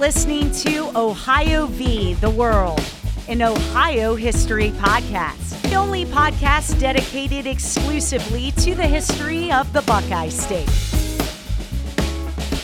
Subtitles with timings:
[0.00, 2.14] listening to Ohio v.
[2.14, 2.82] the World,
[3.28, 5.60] an Ohio history podcast.
[5.60, 10.70] The only podcast dedicated exclusively to the history of the Buckeye State.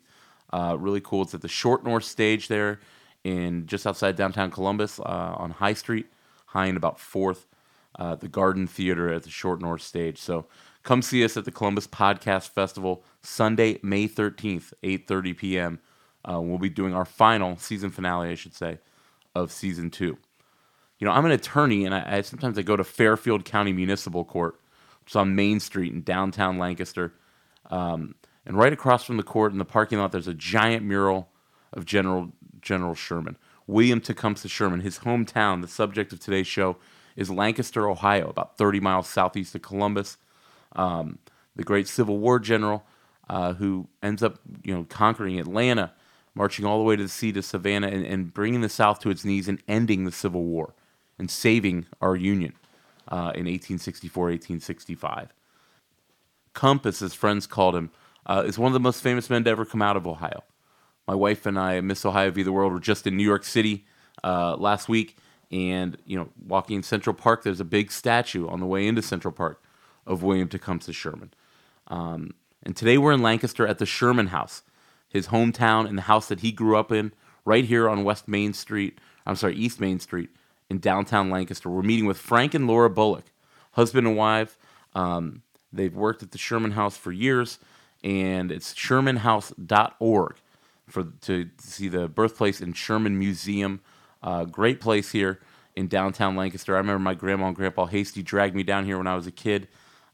[0.51, 1.23] uh, really cool.
[1.23, 2.79] It's at the Short North Stage there,
[3.23, 6.07] in just outside downtown Columbus uh, on High Street,
[6.47, 7.45] high and about Fourth.
[7.97, 10.19] Uh, the Garden Theater at the Short North Stage.
[10.19, 10.45] So
[10.83, 15.79] come see us at the Columbus Podcast Festival Sunday, May thirteenth, eight thirty p.m.
[16.23, 18.79] Uh, we'll be doing our final season finale, I should say,
[19.35, 20.17] of season two.
[20.99, 24.23] You know, I'm an attorney, and I, I sometimes I go to Fairfield County Municipal
[24.23, 24.57] Court,
[25.01, 27.13] which is on Main Street in downtown Lancaster.
[27.69, 28.15] Um,
[28.45, 31.29] and right across from the court in the parking lot, there's a giant mural
[31.73, 33.37] of General General Sherman.
[33.67, 36.77] William Tecumseh Sherman, his hometown, the subject of today's show,
[37.15, 40.17] is Lancaster, Ohio, about 30 miles southeast of Columbus.
[40.75, 41.19] Um,
[41.55, 42.85] the great Civil War general
[43.29, 45.91] uh, who ends up, you know, conquering Atlanta,
[46.33, 49.09] marching all the way to the sea to Savannah, and, and, bringing the South to
[49.09, 50.73] its knees and ending the Civil War
[51.19, 52.53] and saving our Union
[53.07, 55.33] uh, in 1864, 1865.
[56.53, 57.91] Cump, as friends called him,
[58.25, 60.43] uh, is one of the most famous men to ever come out of Ohio.
[61.07, 62.43] My wife and I, Miss Ohio v.
[62.43, 63.85] the World, were just in New York City
[64.23, 65.17] uh, last week,
[65.51, 69.01] and you know, walking in Central Park, there's a big statue on the way into
[69.01, 69.63] Central Park
[70.05, 71.33] of William Tecumseh Sherman.
[71.87, 74.61] Um, and today we're in Lancaster at the Sherman House,
[75.07, 77.11] his hometown and the house that he grew up in,
[77.45, 78.99] right here on West Main Street.
[79.25, 80.29] I'm sorry, East Main Street
[80.69, 81.69] in downtown Lancaster.
[81.69, 83.31] We're meeting with Frank and Laura Bullock,
[83.71, 84.57] husband and wife.
[84.93, 85.41] Um,
[85.73, 87.57] they've worked at the Sherman House for years
[88.03, 90.35] and it's shermanhouse.org
[90.87, 93.81] for to see the birthplace and Sherman Museum.
[94.21, 95.39] Uh, great place here
[95.75, 96.75] in downtown Lancaster.
[96.75, 99.31] I remember my grandma and grandpa Hasty dragged me down here when I was a
[99.31, 99.67] kid.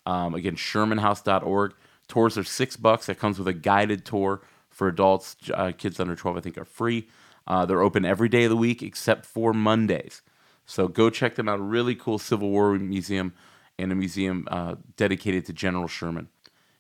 [0.05, 1.73] Um, again, shermanhouse.org.
[2.07, 3.07] Tours are six bucks.
[3.07, 5.35] That comes with a guided tour for adults.
[5.51, 7.07] Uh, kids under 12, I think, are free.
[7.47, 10.21] Uh, they're open every day of the week except for Mondays.
[10.65, 11.59] So go check them out.
[11.59, 13.33] A really cool Civil War museum
[13.77, 16.29] and a museum uh, dedicated to General Sherman.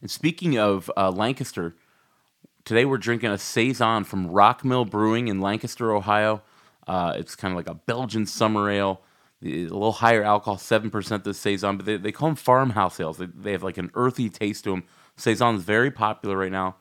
[0.05, 1.75] And speaking of uh, Lancaster,
[2.63, 6.43] today we're drinking a saison from Rockmill Brewing in Lancaster, Ohio.
[6.85, 9.01] Uh, it's kind of like a Belgian summer ale,
[9.43, 11.23] a little higher alcohol, seven percent.
[11.23, 13.17] This saison, but they, they call them farmhouse ales.
[13.17, 14.83] They, they have like an earthy taste to them.
[15.17, 16.75] Saison is very popular right now.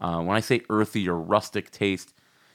[0.00, 2.14] Uh, when I say earthy or rustic taste,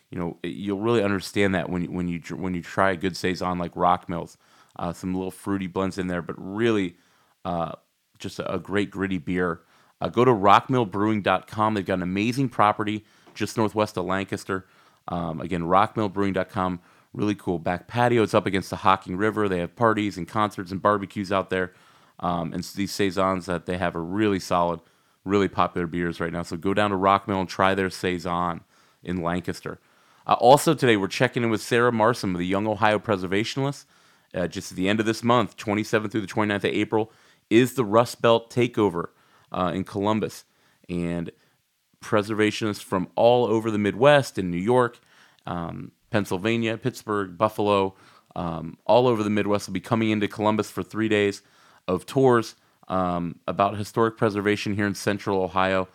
[0.10, 3.18] you know you'll really understand that when you, when you when you try a good
[3.18, 4.38] saison like Rockmills.
[4.78, 6.96] Uh, some little fruity blends in there, but really
[7.44, 7.74] uh,
[8.20, 9.60] just a, a, great gritty beer.
[10.04, 11.74] Uh, go to rockmillbrewing.com.
[11.74, 14.66] They've got an amazing property just northwest of Lancaster.
[15.08, 16.82] Um, again, rockmillbrewing.com.
[17.14, 18.22] Really cool back patio.
[18.22, 19.48] It's up against the Hocking River.
[19.48, 21.74] They have parties and concerts and barbecues out there.
[22.20, 24.82] Um, and these saisons that they have are really solid,
[25.24, 26.44] really popular beers right now.
[26.44, 28.62] So go down to Rockmill and try their saison
[29.04, 29.80] in Lancaster.
[30.28, 33.86] Uh, also today, we're checking in with Sarah Marsom of the Young Ohio Preservationists.
[34.34, 37.10] Uh, just at the end of this month, 27th through the 29th of April,
[37.50, 39.10] is the Rust Belt Takeover
[39.54, 40.46] uh, in Columbus.
[40.90, 41.32] And
[42.02, 45.00] preservationists from all over the Midwest in New York,
[45.46, 47.96] um, Pennsylvania, Pittsburgh, Buffalo,
[48.36, 51.42] um, all over the Midwest will be coming into Columbus for three days
[51.88, 52.56] of tours
[52.88, 55.88] um, about historic preservation here in central Ohio.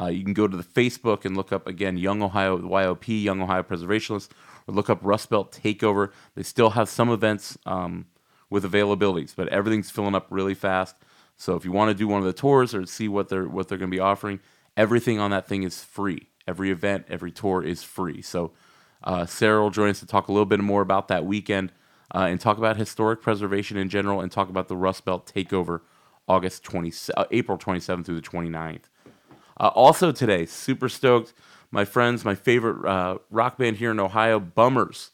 [0.00, 3.42] Uh, you can go to the Facebook and look up again Young Ohio YOP, Young
[3.42, 4.30] Ohio Preservationists,
[4.66, 6.10] or look up Rust Belt Takeover.
[6.34, 8.06] They still have some events um,
[8.48, 10.96] with availabilities, but everything's filling up really fast.
[11.36, 13.68] So if you want to do one of the tours or see what they're what
[13.68, 14.40] they're going to be offering,
[14.76, 16.28] everything on that thing is free.
[16.46, 18.22] Every event, every tour is free.
[18.22, 18.52] So
[19.04, 21.72] uh, Sarah will join us to talk a little bit more about that weekend
[22.14, 25.80] uh, and talk about historic preservation in general and talk about the Rust Belt takeover
[26.28, 28.84] August 20, uh, April 27th through the 29th.
[29.58, 31.32] Uh, also today, super stoked.
[31.70, 35.10] My friends, my favorite uh, rock band here in Ohio, Bummers.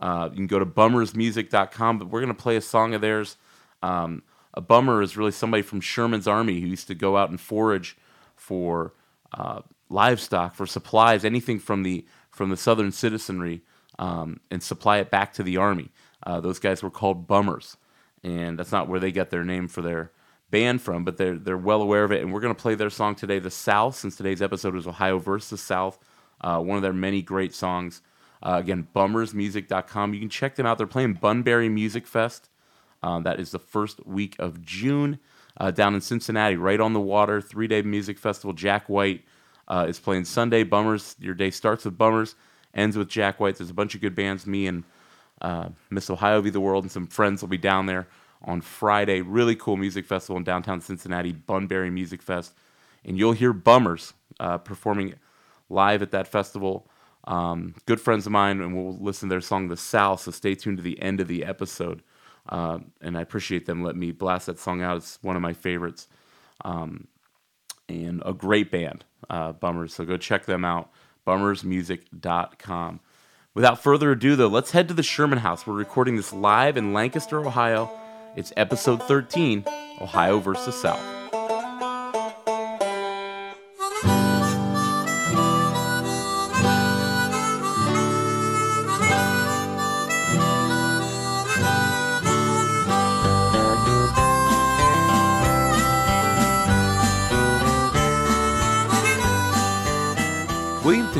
[0.00, 3.36] Uh, you can go to bummersmusic.com, but we're going to play a song of theirs.
[3.82, 4.22] Um,
[4.54, 7.96] a bummer is really somebody from Sherman's army who used to go out and forage
[8.34, 8.94] for
[9.32, 13.62] uh, livestock, for supplies, anything from the from the southern citizenry,
[13.98, 15.90] um, and supply it back to the army.
[16.24, 17.76] Uh, those guys were called bummers,
[18.22, 20.12] and that's not where they get their name for their
[20.50, 22.22] band from, but they're they're well aware of it.
[22.22, 25.18] And we're going to play their song today, "The South," since today's episode is Ohio
[25.18, 25.98] versus South.
[26.40, 28.02] Uh, one of their many great songs.
[28.40, 30.14] Uh, again, bummersmusic.com.
[30.14, 30.78] You can check them out.
[30.78, 32.48] They're playing Bunbury Music Fest.
[33.02, 35.18] Um, that is the first week of June
[35.56, 37.40] uh, down in Cincinnati, right on the water.
[37.40, 38.52] Three day music festival.
[38.52, 39.24] Jack White
[39.68, 40.62] uh, is playing Sunday.
[40.62, 41.16] Bummers.
[41.20, 42.34] Your day starts with Bummers,
[42.74, 43.56] ends with Jack White.
[43.56, 44.46] There's a bunch of good bands.
[44.46, 44.84] Me and
[45.40, 46.50] uh, Miss Ohio v.
[46.50, 48.08] the World and some friends will be down there
[48.42, 49.20] on Friday.
[49.20, 52.52] Really cool music festival in downtown Cincinnati, Bunbury Music Fest.
[53.04, 55.14] And you'll hear Bummers uh, performing
[55.68, 56.88] live at that festival.
[57.24, 60.22] Um, good friends of mine, and we'll listen to their song, The South.
[60.22, 62.02] So stay tuned to the end of the episode.
[62.48, 64.98] Uh, and I appreciate them letting me blast that song out.
[64.98, 66.08] It's one of my favorites.
[66.64, 67.08] Um,
[67.88, 69.94] and a great band, uh, Bummers.
[69.94, 70.90] So go check them out,
[71.26, 73.00] bummersmusic.com.
[73.54, 75.66] Without further ado, though, let's head to the Sherman House.
[75.66, 77.90] We're recording this live in Lancaster, Ohio.
[78.36, 79.64] It's episode 13
[80.00, 81.17] Ohio versus South.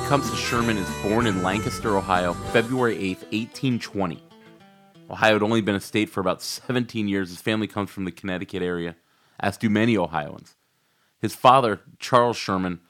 [0.08, 4.22] Tecumseh Sherman is born in Lancaster, Ohio, February 8, 1820.
[5.10, 7.28] Ohio had only been a state for about 17 years.
[7.28, 8.96] His family comes from the Connecticut area,
[9.38, 10.56] as do many Ohioans.
[11.20, 12.80] His father, Charles Sherman,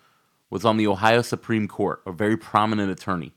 [0.48, 3.34] was on the Ohio Supreme Court, a very prominent attorney.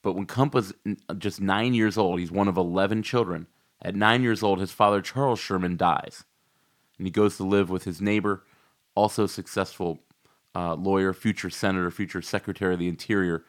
[0.00, 0.72] But when Cump was
[1.18, 3.48] just nine years old, he's one of 11 children.
[3.82, 6.22] At nine years old, his father, Charles Sherman, dies.
[6.98, 8.44] And he goes to live with his neighbor,
[8.94, 10.04] also successful
[10.56, 13.44] uh, lawyer, future senator, future secretary of the Interior,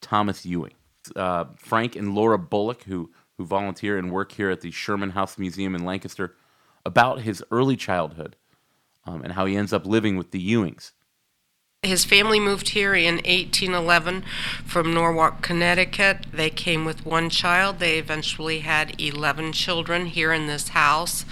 [0.00, 0.72] Thomas Ewing.
[1.14, 5.36] Uh, Frank and Laura Bullock, who who volunteer and work here at the Sherman House
[5.36, 6.34] Museum in Lancaster,
[6.84, 8.34] about his early childhood
[9.04, 10.92] um, and how he ends up living with the Ewings.
[11.82, 14.24] His family moved here in 1811
[14.64, 16.26] from Norwalk, Connecticut.
[16.32, 17.78] They came with one child.
[17.78, 21.24] They eventually had 11 children here in this house.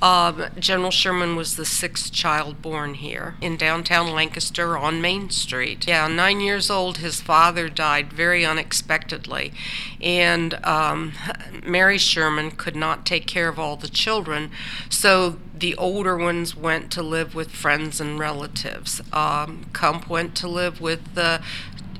[0.00, 5.88] Um, General Sherman was the sixth child born here in downtown Lancaster on Main Street.
[5.88, 9.52] Yeah, nine years old, his father died very unexpectedly.
[10.00, 11.14] And um,
[11.64, 14.50] Mary Sherman could not take care of all the children,
[14.88, 19.00] so the older ones went to live with friends and relatives.
[19.12, 21.42] Um, Cump went to live with the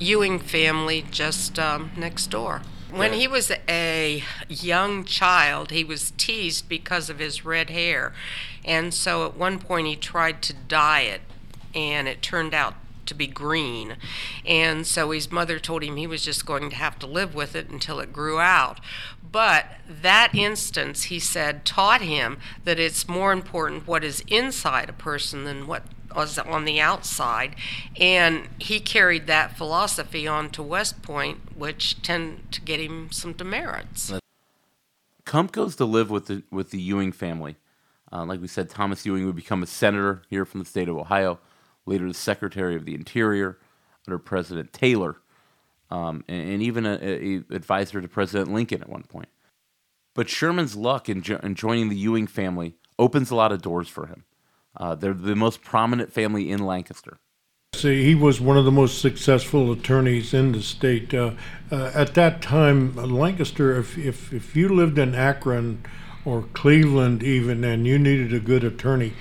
[0.00, 2.62] Ewing family just um, next door.
[2.90, 8.14] When he was a young child, he was teased because of his red hair.
[8.64, 11.20] And so at one point he tried to dye it,
[11.74, 12.74] and it turned out
[13.06, 13.96] to be green.
[14.46, 17.54] And so his mother told him he was just going to have to live with
[17.54, 18.80] it until it grew out.
[19.30, 24.94] But that instance, he said, taught him that it's more important what is inside a
[24.94, 25.82] person than what
[26.14, 27.56] was on the outside.
[28.00, 33.32] And he carried that philosophy on to West Point, which tended to get him some
[33.32, 34.12] demerits.
[35.24, 37.56] Cump goes to live with the with the Ewing family.
[38.10, 40.96] Uh, like we said, Thomas Ewing would become a senator here from the state of
[40.96, 41.38] Ohio,
[41.84, 43.58] later the Secretary of the Interior
[44.06, 45.16] under President Taylor,
[45.90, 49.28] um, and, and, even an advisor to President Lincoln at one point.
[50.14, 53.88] But Sherman's luck in, jo- in joining the Ewing family opens a lot of doors
[53.88, 54.24] for him.
[54.78, 57.18] Uh, they're the most prominent family in Lancaster.
[57.74, 61.12] See, he was one of the most successful attorneys in the state.
[61.12, 61.32] Uh,
[61.70, 65.84] uh, at that time, Lancaster, if, if, if you lived in Akron
[66.24, 69.12] or Cleveland even and you needed a good attorney,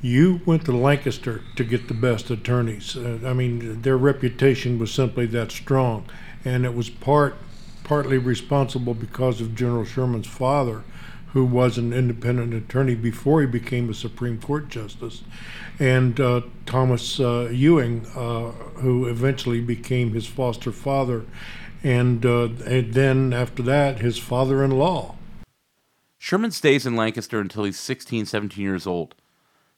[0.00, 2.96] you went to Lancaster to get the best attorneys.
[2.96, 6.04] Uh, I mean, their reputation was simply that strong,
[6.44, 7.36] and it was part
[7.88, 10.84] partly responsible because of General Sherman's father,
[11.32, 15.22] who was an independent attorney before he became a Supreme Court justice,
[15.78, 21.24] and uh, Thomas uh, Ewing, uh, who eventually became his foster father,
[21.82, 25.14] and, uh, and then after that, his father in law.
[26.18, 29.14] Sherman stays in Lancaster until he's 16, 17 years old.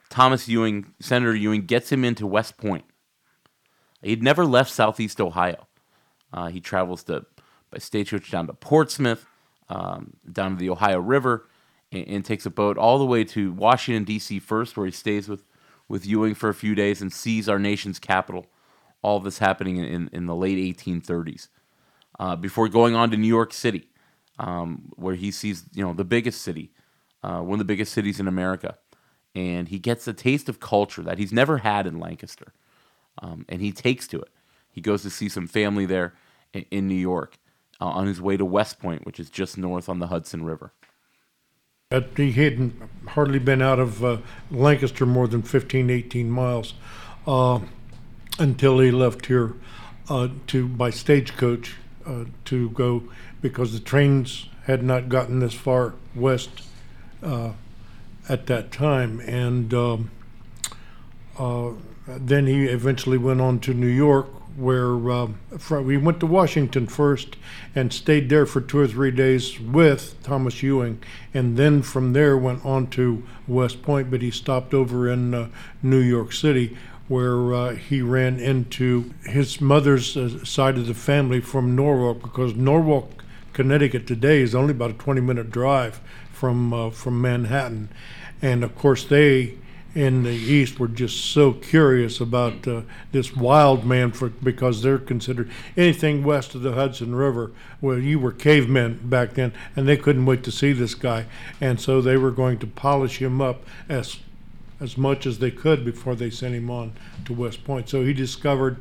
[0.09, 2.85] Thomas Ewing, Senator Ewing, gets him into West Point.
[4.03, 5.69] He'd never left Southeast Ohio.
[6.33, 7.27] Uh, he travels to
[7.71, 9.27] by stagecoach down to Portsmouth,
[9.71, 11.49] um, down to the Ohio River,
[11.93, 14.41] and, and, takes a boat all the way to Washington D.C.
[14.41, 15.45] first, where he stays with
[15.89, 18.47] with Ewing for a few days and sees our nation's capital.
[19.03, 21.49] All of this happening in, in the late 1830s,
[22.19, 23.89] uh, before going on to New York City,
[24.39, 26.73] um, where he sees you know the biggest city,
[27.23, 28.77] uh, one of the biggest cities in America,
[29.35, 32.53] and he gets a taste of culture that he's never had in Lancaster,
[33.23, 34.31] um, and he takes to it.
[34.73, 36.15] He goes to see some family there
[36.53, 37.39] in, in New York
[37.81, 40.73] uh, on his way to West Point, which is just north on the Hudson River.
[42.17, 44.19] he hadn't hardly been out of uh,
[44.51, 46.75] Lancaster more than 15, 18 miles
[47.27, 47.61] uh,
[48.39, 49.55] until he left here
[50.09, 53.03] uh, to by stagecoach uh, to go
[53.41, 56.51] because the trains had not gotten this far west
[57.23, 57.53] uh,
[58.29, 60.11] at that time, and um,
[62.07, 65.29] then he eventually went on to New York, where uh,
[65.71, 67.37] we went to Washington first
[67.75, 71.03] and stayed there for two or three days with Thomas Ewing,
[71.33, 74.11] and then from there went on to West Point.
[74.11, 75.49] But he stopped over in uh,
[75.83, 76.77] New York City,
[77.09, 82.55] where uh, he ran into his mother's uh, side of the family from Norwalk, because
[82.55, 86.01] Norwalk, Connecticut today is only about a 20-minute drive
[86.33, 87.89] from uh, from Manhattan,
[88.41, 89.59] and of course they
[89.95, 94.99] in the East were just so curious about uh, this wild man for because they're
[94.99, 97.51] considered anything west of the Hudson River.
[97.81, 101.27] Well, you were cavemen back then, and they couldn't wait to see this guy,
[101.61, 104.19] and so they were going to polish him up as
[104.79, 106.93] as much as they could before they sent him on
[107.27, 107.89] to West Point.
[107.91, 108.79] So he discovered,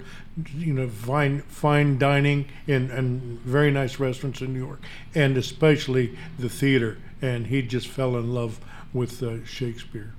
[0.55, 4.81] you know, fine fine dining in and very nice restaurants in New York,
[5.15, 8.59] and especially the theater, and he just fell in love
[8.93, 10.13] with uh, Shakespeare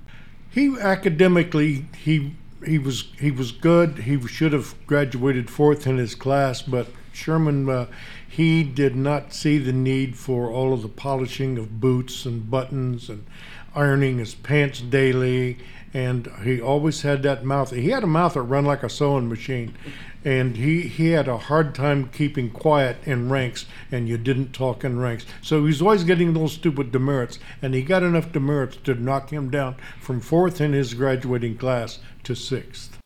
[0.51, 3.99] he academically he he was he was good.
[3.99, 7.87] He should have graduated fourth in his class, but Sherman uh,
[8.27, 13.09] he did not see the need for all of the polishing of boots and buttons
[13.09, 13.25] and
[13.73, 15.57] ironing his pants daily.
[15.93, 17.71] And he always had that mouth.
[17.71, 19.75] He had a mouth that run like a sewing machine
[20.23, 24.83] and he, he had a hard time keeping quiet in ranks, and you didn't talk
[24.83, 25.25] in ranks.
[25.41, 29.49] So he's always getting those stupid demerits, and he got enough demerits to knock him
[29.49, 32.97] down from fourth in his graduating class to sixth.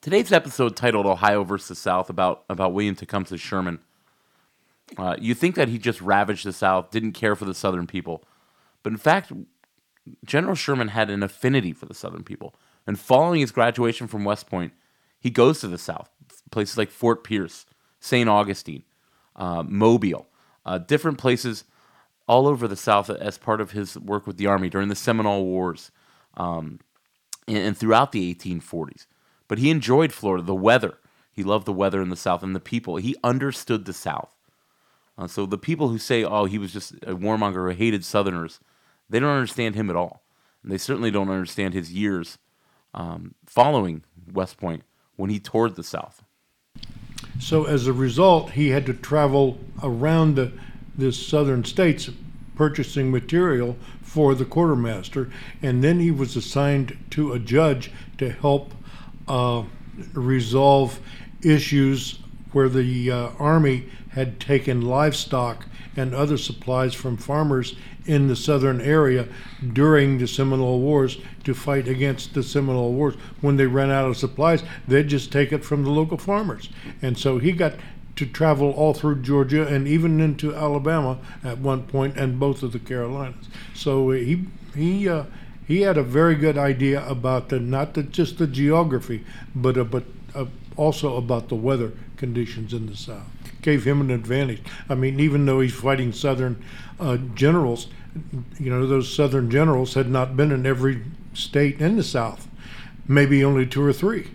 [0.00, 3.80] Today's episode, titled "Ohio versus South," about about William Tecumseh Sherman.
[4.98, 8.22] Uh, you think that he just ravaged the South, didn't care for the Southern people,
[8.82, 9.32] but in fact,
[10.24, 12.54] General Sherman had an affinity for the Southern people.
[12.86, 14.72] And following his graduation from West Point,
[15.18, 16.10] he goes to the South,
[16.50, 17.64] places like Fort Pierce,
[18.00, 18.28] St.
[18.28, 18.82] Augustine,
[19.36, 20.26] uh, Mobile,
[20.66, 21.64] uh, different places
[22.26, 25.44] all over the South as part of his work with the Army during the Seminole
[25.44, 25.90] Wars
[26.36, 26.80] um,
[27.46, 29.06] and, and, throughout the 1840s.
[29.48, 30.98] But he enjoyed Florida, the weather.
[31.32, 32.96] He loved the weather in the South and the people.
[32.96, 34.34] He understood the South.
[35.18, 38.60] Uh, so the people who say, oh, he was just a warmonger who hated Southerners,
[39.14, 40.24] they don't understand him at all.
[40.64, 42.38] And they certainly don't understand his years
[42.94, 44.02] um, following
[44.32, 44.82] West Point
[45.14, 46.24] when he toured the South.
[47.38, 50.50] So as a result, he had to travel around the,
[50.98, 52.10] the southern states
[52.56, 55.30] purchasing material for the quartermaster,
[55.62, 58.74] and then he was assigned to a judge to help
[59.28, 59.62] uh,
[60.12, 60.98] resolve
[61.40, 62.18] issues
[62.50, 65.66] where the uh, army had taken livestock
[65.96, 69.26] and other supplies from farmers in the southern area
[69.72, 73.14] during the Seminole Wars to fight against the Seminole Wars.
[73.40, 76.68] When they ran out of supplies, they'd just take it from the local farmers.
[77.00, 77.74] And so he got
[78.16, 82.72] to travel all through Georgia and even into Alabama at one point, and both of
[82.72, 83.48] the Carolinas.
[83.74, 84.44] So he
[84.74, 85.24] he uh,
[85.66, 89.84] he had a very good idea about the not the, just the geography, but uh,
[89.84, 90.46] but uh,
[90.76, 93.26] also about the weather conditions in the South.
[93.62, 94.62] Gave him an advantage.
[94.88, 96.62] I mean, even though he's fighting Southern
[97.00, 97.88] uh, generals,
[98.58, 101.02] you know, those Southern generals had not been in every
[101.32, 102.48] state in the South,
[103.08, 104.30] maybe only two or three,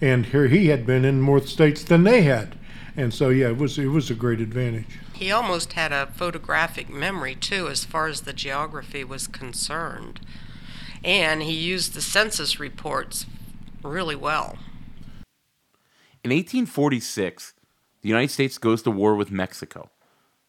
[0.00, 2.56] and here he had been in more states than they had,
[2.96, 4.98] and so yeah, it was it was a great advantage.
[5.14, 10.20] He almost had a photographic memory too, as far as the geography was concerned,
[11.02, 13.26] and he used the census reports
[13.82, 14.58] really well.
[16.24, 17.52] In 1846,
[18.00, 19.90] the United States goes to war with Mexico.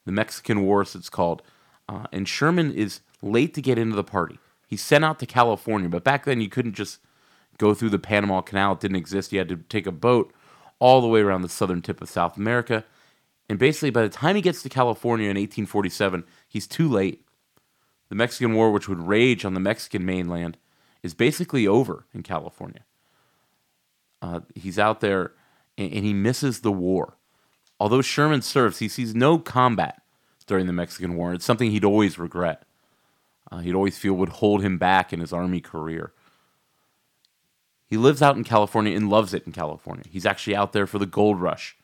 [0.05, 1.41] The Mexican War, as it's called.
[1.89, 4.39] Uh, and Sherman is late to get into the party.
[4.67, 6.99] He's sent out to California, but back then you couldn't just
[7.57, 8.73] go through the Panama Canal.
[8.73, 9.33] It didn't exist.
[9.33, 10.33] You had to take a boat
[10.79, 12.85] all the way around the southern tip of South America.
[13.49, 17.25] And basically, by the time he gets to California in 1847, he's too late.
[18.07, 20.57] The Mexican War, which would rage on the Mexican mainland,
[21.03, 22.85] is basically over in California.
[24.21, 25.33] Uh, he's out there
[25.77, 27.17] and, and he misses the war.
[27.79, 30.01] Although Sherman serves, he sees no combat
[30.47, 31.33] during the Mexican War.
[31.33, 32.63] It's something he'd always regret.
[33.51, 36.13] Uh, he'd always feel would hold him back in his army career.
[37.87, 40.05] He lives out in California and loves it in California.
[40.09, 41.75] He's actually out there for the gold rush,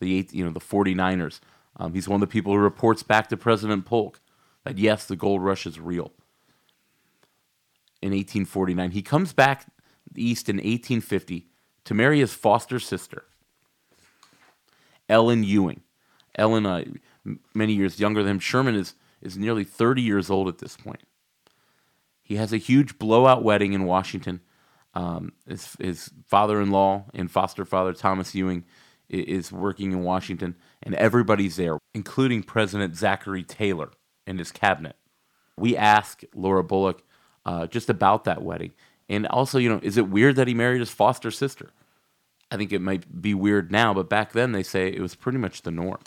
[0.00, 1.40] the eight, you know, the 49ers.
[1.76, 4.20] Um, he's one of the people who reports back to President Polk
[4.64, 6.12] that yes, the gold rush is real.
[8.00, 9.66] In 1849, he comes back
[10.16, 11.48] east in 1850
[11.84, 13.24] to marry his foster sister,
[15.12, 15.82] Ellen Ewing.
[16.36, 16.84] Ellen, uh,
[17.54, 21.02] many years younger than him, Sherman is is nearly 30 years old at this point.
[22.22, 24.40] He has a huge blowout wedding in Washington.
[24.94, 28.64] Um, his, his father-in-law and foster father Thomas Ewing
[29.08, 33.90] is working in Washington, and everybody's there, including President Zachary Taylor
[34.26, 34.96] and his cabinet.
[35.56, 37.04] We ask Laura Bullock
[37.46, 38.72] uh, just about that wedding,
[39.08, 41.70] and also, you know, is it weird that he married his foster sister?
[42.52, 45.38] I think it might be weird now, but back then they say it was pretty
[45.38, 46.00] much the norm.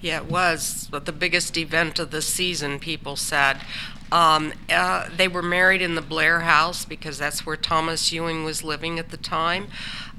[0.00, 3.60] Yeah, it was the biggest event of the season, people said.
[4.12, 8.62] Um, uh, they were married in the Blair house because that's where Thomas Ewing was
[8.62, 9.68] living at the time.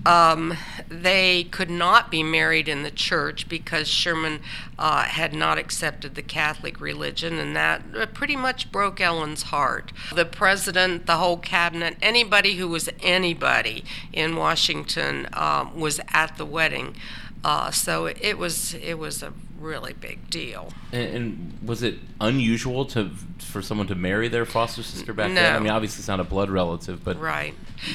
[0.06, 0.58] Um,
[0.90, 4.42] they could not be married in the church because Sherman
[4.78, 9.94] uh, had not accepted the Catholic religion, and that uh, pretty much broke Ellen's heart.
[10.14, 16.46] The president, the whole cabinet, anybody who was anybody in Washington um, was at the
[16.46, 16.96] wedding.
[17.46, 20.74] Uh, so it was it was a really big deal.
[20.92, 25.36] And, and, was it unusual to for someone to marry their foster sister back no.
[25.36, 25.56] then?
[25.56, 27.54] I mean, obviously it's not a blood relative, but right.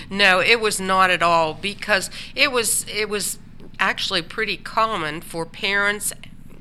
[0.09, 3.41] No, it was not at all because it was it was
[3.81, 6.13] actually pretty common for parents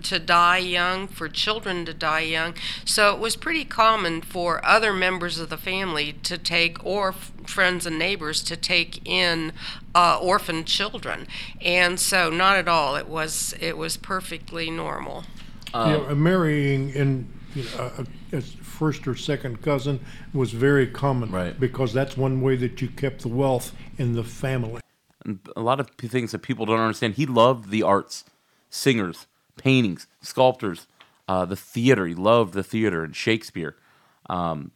[0.04, 2.56] to die young, for children to die young.
[2.86, 7.32] So it was pretty common for other members of the family to take, or f-
[7.50, 9.52] friends and neighbors to take in
[9.96, 11.28] uh, orphan children.
[11.62, 12.96] And so not at all.
[12.96, 15.26] It was it was perfectly normal.
[15.74, 17.92] Um, yeah, marrying in you know,
[18.32, 20.00] a, a, first or second cousin
[20.34, 21.60] was very common, right?
[21.60, 24.82] Because that's one way that you kept the wealth in the family.
[25.26, 27.16] And a lot of things that people don't understand.
[27.16, 28.24] He loved the arts,
[28.70, 30.88] singers, paintings, sculptors,
[31.28, 32.08] uh, the theater.
[32.08, 33.76] He loved the theater and Shakespeare.
[34.30, 34.72] Um,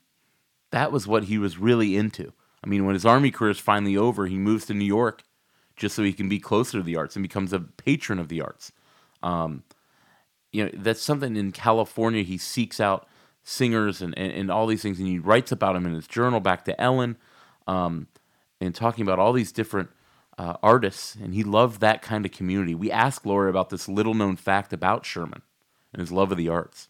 [0.72, 2.34] that was what he was really into.
[2.64, 5.24] I mean, when his army career is finally over, he moves to New York
[5.76, 8.42] just so he can be closer to the arts and becomes a patron of the
[8.42, 8.72] arts.
[9.22, 9.64] Um,
[10.52, 12.24] you know, that's something in California.
[12.24, 13.08] He seeks out
[13.44, 16.40] singers and, and, and, all these things, and he writes about them in his journal
[16.40, 17.18] back to Ellen,
[17.68, 18.08] um,
[18.62, 19.90] and talking about all these different
[20.38, 22.74] uh, artists, and he loved that kind of community.
[22.74, 25.42] We asked Laura about this little known fact about Sherman
[25.92, 26.88] and his love of the arts.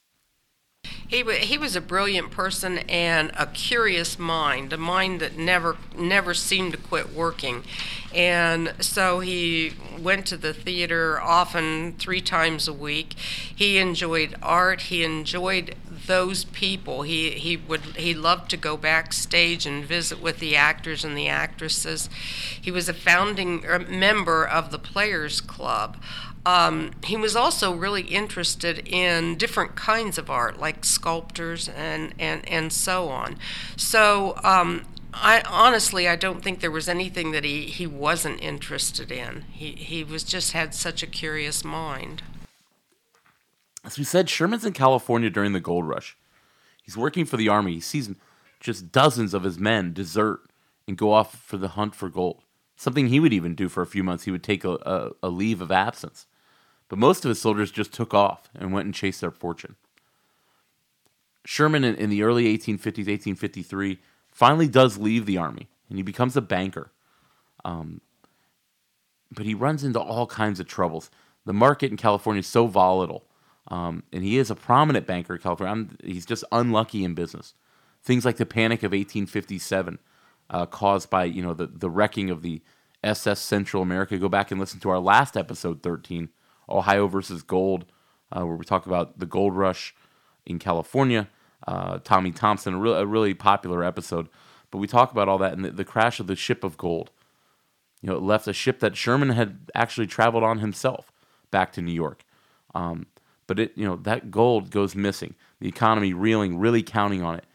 [1.13, 6.33] He, he was a brilliant person and a curious mind, a mind that never never
[6.33, 7.63] seemed to quit working.
[8.15, 13.13] And so he went to the theater often three times a week.
[13.13, 14.81] He enjoyed art.
[14.81, 15.75] He enjoyed
[16.07, 17.03] those people.
[17.03, 21.27] He he would he loved to go backstage and visit with the actors and the
[21.27, 22.09] actresses.
[22.59, 25.97] He was a founding er, member of the Players Club.
[26.45, 32.47] Um, he was also really interested in different kinds of art, like sculptors and and
[32.47, 33.37] and so on.
[33.75, 34.39] So.
[34.43, 39.45] Um, I honestly, I don't think there was anything that he, he wasn't interested in.
[39.51, 42.23] He he was just had such a curious mind.
[43.85, 46.17] As we said, Sherman's in California during the gold rush.
[46.81, 47.73] He's working for the army.
[47.73, 48.09] He sees
[48.59, 50.41] just dozens of his men desert
[50.87, 52.41] and go off for the hunt for gold.
[52.75, 54.23] Something he would even do for a few months.
[54.23, 56.25] He would take a, a, a leave of absence.
[56.93, 59.77] But most of his soldiers just took off and went and chased their fortune.
[61.43, 63.97] Sherman, in, in the early 1850s, 1853,
[64.29, 66.91] finally does leave the army and he becomes a banker.
[67.65, 68.01] Um,
[69.31, 71.09] but he runs into all kinds of troubles.
[71.47, 73.25] The market in California is so volatile
[73.69, 75.71] um, and he is a prominent banker in California.
[75.71, 77.55] I'm, he's just unlucky in business.
[78.03, 79.97] Things like the Panic of 1857,
[80.51, 82.61] uh, caused by you know the the wrecking of the
[83.03, 84.15] SS Central America.
[84.19, 86.29] Go back and listen to our last episode 13,
[86.69, 87.85] Ohio versus Gold,
[88.31, 89.95] uh, where we talk about the gold rush
[90.45, 91.29] in California.
[91.67, 94.27] Uh, Tommy Thompson, a, re- a, really popular episode.
[94.69, 97.09] But we talk about all that and the, the crash of the ship of gold.
[98.01, 101.11] You know, it left a ship that Sherman had actually traveled on himself
[101.51, 102.25] back to New York.
[102.75, 103.05] Um,
[103.47, 105.35] but it, you know, that gold goes missing.
[105.59, 107.45] The economy reeling, really counting on it.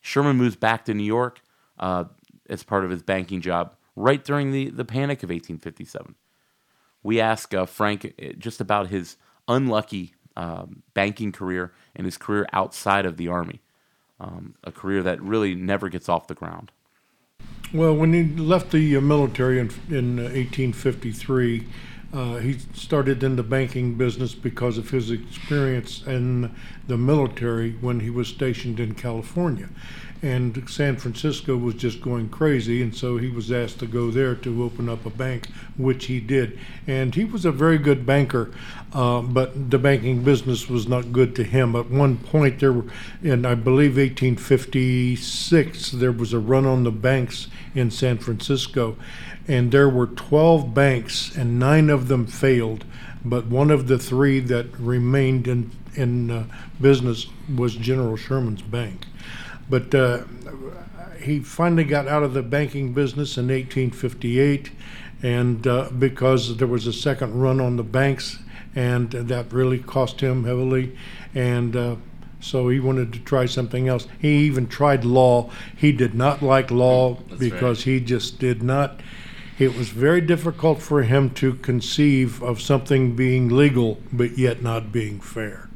[0.00, 1.42] Sherman moves back to New York
[1.78, 2.04] uh,
[2.48, 6.14] as part of his banking job right during the, the panic of 1857.
[7.08, 9.16] We ask uh, Frank uh, just about his
[9.48, 13.62] unlucky um, banking career and his career outside of the Army,
[14.20, 16.70] um, a career that really never gets off the ground.
[17.72, 21.66] Well, when he left the uh, military in, in uh, 1853,
[22.12, 26.54] uh, he started in the banking business because of his experience in
[26.88, 29.70] the military when he was stationed in California.
[30.20, 34.34] And San Francisco was just going crazy, and so he was asked to go there
[34.34, 36.58] to open up a bank, which he did.
[36.88, 38.50] And he was a very good banker,
[38.92, 41.76] uh, but the banking business was not good to him.
[41.76, 42.86] At one point, there were,
[43.22, 48.96] in I believe 1856, there was a run on the banks in San Francisco,
[49.46, 52.84] and there were 12 banks, and nine of them failed.
[53.24, 56.44] But one of the three that remained in in uh,
[56.80, 59.07] business was General Sherman's bank.
[59.70, 60.24] But uh,
[61.20, 64.70] he finally got out of the banking business in 1858,
[65.22, 68.38] and uh, because there was a second run on the banks,
[68.74, 70.96] and that really cost him heavily,
[71.34, 71.96] and uh,
[72.40, 74.06] so he wanted to try something else.
[74.18, 75.50] He even tried law.
[75.76, 79.00] He did not like law That's because he just did not.
[79.58, 84.92] It was very difficult for him to conceive of something being legal but yet not
[84.92, 85.67] being fair.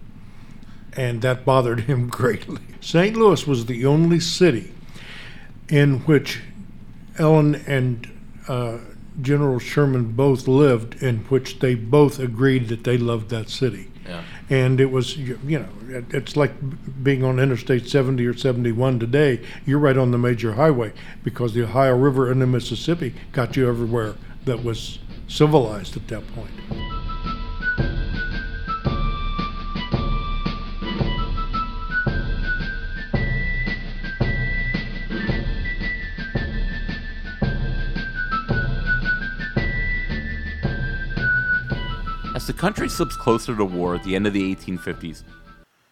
[0.95, 2.61] And that bothered him greatly.
[2.81, 3.17] St.
[3.17, 4.73] Louis was the only city
[5.69, 6.41] in which
[7.19, 8.11] Ellen and
[8.49, 8.79] uh,
[9.21, 13.89] General Sherman both lived, in which they both agreed that they loved that city.
[14.07, 14.23] Yeah.
[14.51, 16.53] And it was, you you know, it's like
[17.03, 19.41] being on Interstate 70 or 71 today.
[19.65, 23.69] You're right on the major highway because the Ohio River and the Mississippi got you
[23.69, 26.92] everywhere that was civilized at that point.
[42.43, 45.23] As the country slips closer to war at the end of the 1850s,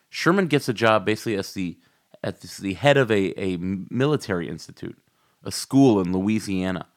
[0.09, 1.79] Sherman gets a job basically as the
[2.25, 4.99] at the- head of a, a military institute,
[5.45, 6.89] a school in Louisiana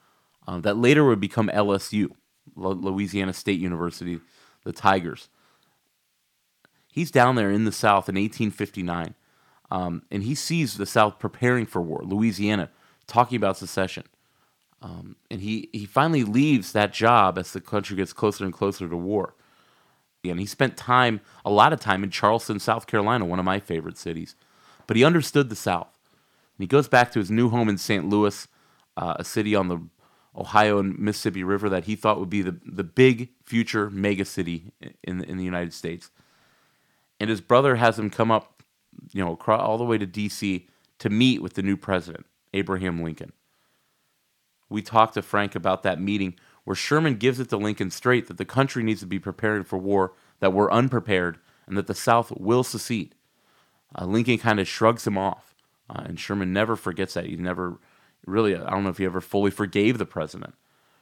[0.48, 2.10] uh, that later would become LSU,
[2.56, 4.20] Louisiana State University,
[4.64, 5.30] the Tigers.
[6.92, 9.14] He's down there in the South in 1859,
[9.70, 12.72] um, and he sees the South preparing for war, Louisiana
[13.06, 14.06] talking about secession
[14.84, 18.98] and he, he finally leaves that job as the country gets closer and closer to
[18.98, 19.36] war.
[20.32, 23.60] And he spent time, a lot of time in Charleston, South Carolina, one of my
[23.60, 24.36] favorite cities.
[24.88, 25.90] But he understood the South.
[26.58, 28.08] And he goes back to his new home in St.
[28.08, 28.48] Louis,
[28.96, 29.82] uh, a city on the
[30.36, 34.72] Ohio and Mississippi River that he thought would be the, the big future mega city
[35.04, 36.10] in, in the United States.
[37.20, 38.64] And his brother has him come up,
[39.12, 40.68] you know, across, all the way to D.C.
[41.00, 43.34] to meet with the new president, Abraham Lincoln
[44.74, 48.38] we talked to Frank about that meeting where Sherman gives it to Lincoln straight that
[48.38, 52.32] the country needs to be preparing for war, that we're unprepared, and that the South
[52.32, 53.16] will secede.
[53.98, 55.56] Uh, Lincoln kind of shrugs him off,
[55.90, 57.26] uh, and Sherman never forgets that.
[57.26, 57.80] He never
[58.26, 60.56] really, I don't know if he ever fully forgave the president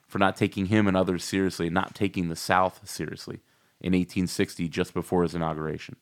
[0.08, 3.40] for not taking him and others seriously, not taking the South seriously
[3.80, 5.96] in 1860, just before his inauguration.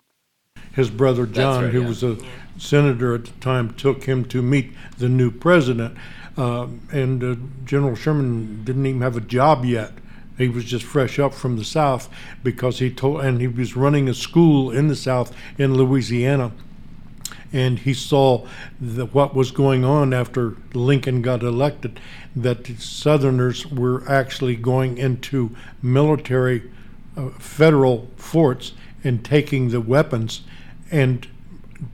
[0.74, 1.88] His brother John, right, who yeah.
[1.88, 2.17] was a
[2.58, 5.98] senator at the time, took him to meet the new president.
[6.38, 9.91] Um, and uh, General Sherman didn't even have a job yet.
[10.38, 12.08] He was just fresh up from the South
[12.43, 16.54] because he told, and he was running a school in the South in Louisiana.
[17.52, 18.48] And he saw
[18.80, 22.00] the, what was going on after Lincoln got elected,
[22.36, 26.72] that the Southerners were actually going into military
[27.17, 30.41] uh, federal forts and taking the weapons
[30.91, 31.27] and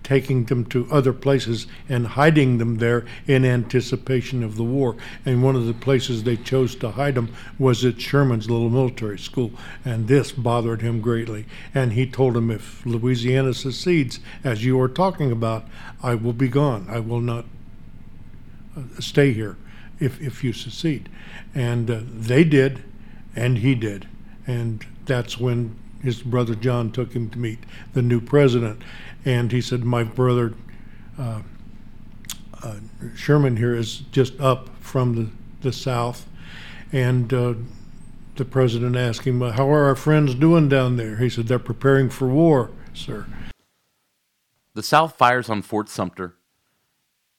[0.04, 4.96] taking them to other places and hiding them there in anticipation of the war.
[5.26, 9.20] And one of the places they chose to hide them was at Sherman's little military
[9.20, 9.52] school.
[9.84, 11.46] And this bothered him greatly.
[11.74, 15.66] And he told him, if Louisiana secedes, as you are talking about,
[16.02, 16.88] I will be gone.
[16.90, 17.46] I will not
[18.76, 19.58] uh, stay here
[20.00, 21.10] if, if you secede.
[21.54, 22.84] And uh, they did,
[23.36, 24.08] and he did.
[24.48, 27.60] And that's when his brother John took him to meet
[27.94, 28.82] the new president.
[29.24, 30.54] And he said, My brother
[31.18, 31.42] uh,
[32.64, 32.76] uh,
[33.16, 35.30] Sherman here is just up from the,
[35.62, 36.28] the South.
[36.92, 37.56] And uh,
[38.36, 41.18] the president asked him, How are our friends doing down there?
[41.18, 43.26] He said, They're preparing for war, sir.
[44.74, 46.36] The South fires on Fort Sumter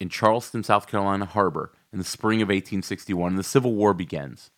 [0.00, 4.50] in Charleston, South Carolina harbor in the spring of 1861, and the Civil War begins.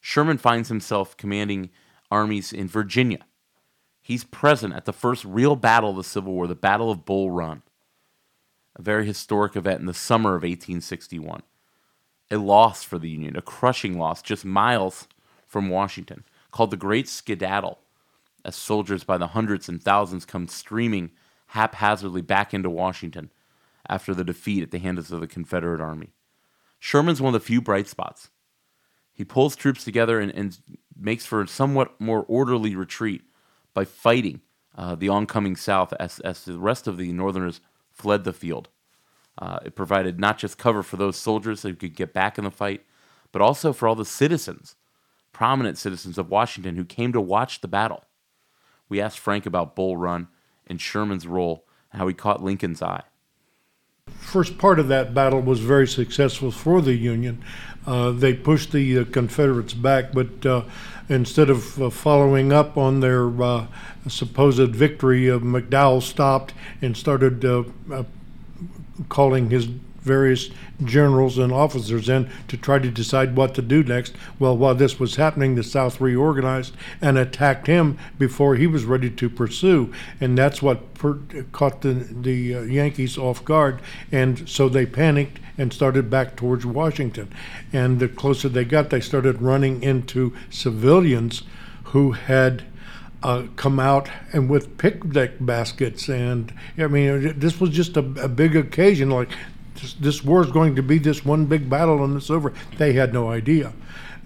[0.00, 1.70] Sherman finds himself commanding
[2.10, 3.26] armies in Virginia.
[4.00, 7.30] He's present at the first real battle of the Civil War, the Battle of Bull
[7.30, 7.62] Run,
[8.76, 11.42] a very historic event in the summer of 1861.
[12.30, 15.08] A loss for the Union, a crushing loss just miles
[15.46, 17.78] from Washington, called the Great Skedaddle,
[18.44, 21.10] as soldiers by the hundreds and thousands come streaming
[21.48, 23.30] haphazardly back into Washington
[23.88, 26.12] after the defeat at the hands of the Confederate Army.
[26.78, 28.30] Sherman's one of the few bright spots.
[29.16, 30.58] He pulls troops together and, and
[30.94, 33.22] makes for a somewhat more orderly retreat
[33.72, 34.42] by fighting
[34.76, 38.68] uh, the oncoming South as, as the rest of the Northerners fled the field.
[39.38, 42.50] Uh, it provided not just cover for those soldiers who could get back in the
[42.50, 42.84] fight,
[43.32, 44.76] but also for all the citizens,
[45.32, 48.04] prominent citizens of Washington who came to watch the battle.
[48.88, 50.28] We asked Frank about Bull Run
[50.66, 53.04] and Sherman's role and how he caught Lincoln's eye.
[54.36, 57.42] First part of that battle was very successful for the Union.
[57.86, 60.64] Uh, they pushed the uh, Confederates back, but uh,
[61.08, 63.66] instead of uh, following up on their uh,
[64.08, 67.46] supposed victory, McDowell stopped and started
[69.08, 69.68] calling his
[70.06, 70.50] various
[70.84, 74.14] generals and officers in to try to decide what to do next.
[74.38, 79.10] Well, while this was happening, the South reorganized and attacked him before he was ready
[79.10, 81.18] to pursue, and that's what per-
[81.52, 83.80] caught the the uh, Yankees off guard,
[84.12, 87.32] and so they panicked and started back towards Washington.
[87.72, 91.42] And the closer they got, they started running into civilians
[91.84, 92.64] who had.
[93.22, 98.28] Uh, come out and with picnic baskets and I mean this was just a, a
[98.28, 99.30] big occasion like
[99.76, 102.52] this, this war is going to be this one big battle and it's over.
[102.78, 103.72] They had no idea.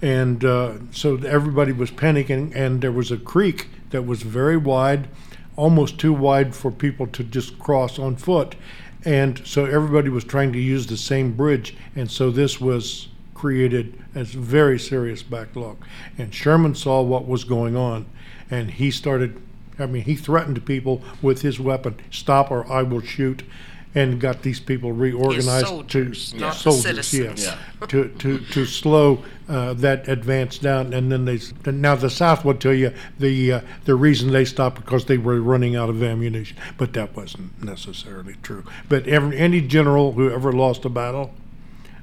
[0.02, 5.08] And uh, so everybody was panicking, and there was a creek that was very wide,
[5.56, 8.54] almost too wide for people to just cross on foot.
[9.04, 13.98] And so everybody was trying to use the same bridge, and so this was created
[14.14, 15.78] as very serious backlog.
[16.18, 18.06] And Sherman saw what was going on,
[18.50, 19.40] and he started.
[19.78, 23.42] I mean, he threatened people with his weapon: "Stop, or I will shoot."
[23.94, 27.44] And got these people reorganized soldiers, to not soldiers, citizens.
[27.44, 27.56] yes,
[27.88, 30.92] to to to slow uh, that advance down.
[30.92, 34.76] And then they now the South will tell you the uh, the reason they stopped
[34.76, 38.64] because they were running out of ammunition, but that wasn't necessarily true.
[38.88, 41.34] But every, any general who ever lost a battle,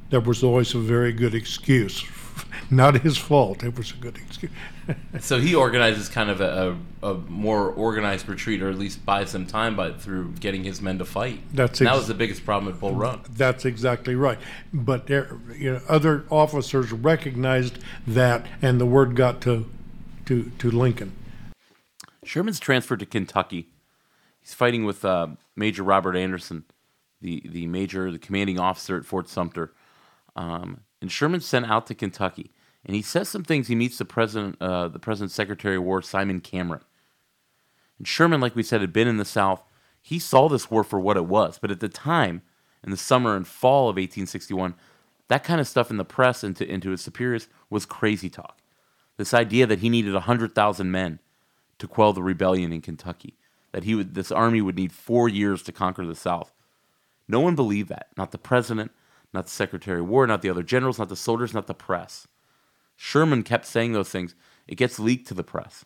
[0.10, 2.04] there was always a very good excuse.
[2.70, 3.64] Not his fault.
[3.64, 4.52] It was a good excuse.
[5.20, 9.30] So he organizes kind of a, a, a more organized retreat, or at least buys
[9.30, 11.40] some time by through getting his men to fight.
[11.54, 13.22] That's And that was the biggest problem at Bull Run.
[13.30, 14.40] That's exactly right.
[14.74, 19.70] But there, you know, other officers recognized that, and the word got to
[20.26, 21.14] to to Lincoln.
[22.24, 23.70] Sherman's transferred to Kentucky.
[24.42, 26.66] He's fighting with uh, Major Robert Anderson,
[27.22, 29.74] the the major, the commanding officer at Fort Sumter.
[30.36, 32.52] Um, and Sherman's sent out to Kentucky,
[32.88, 33.68] and he says some things.
[33.68, 36.82] He meets the president, uh, the president's Secretary of War, Simon Cameron.
[37.98, 39.62] And Sherman, like we said, had been in the South.
[40.02, 42.42] He saw this war for what it was, but at the time,
[42.82, 44.76] in the summer and fall of 1861,
[45.28, 48.62] that kind of stuff in the press and to, into his superiors was crazy talk.
[49.18, 51.20] This idea that he needed 100,000 men
[51.80, 53.36] to quell the rebellion in Kentucky,
[53.74, 56.54] that he would, this army would need four years to conquer the South.
[57.28, 58.08] No one believed that.
[58.16, 58.92] Not the president,
[59.34, 62.28] not the Secretary of War, not the other generals, not the soldiers, not the press.
[62.98, 64.36] Sherman kept saying those things.
[64.68, 65.86] It gets leaked to the press.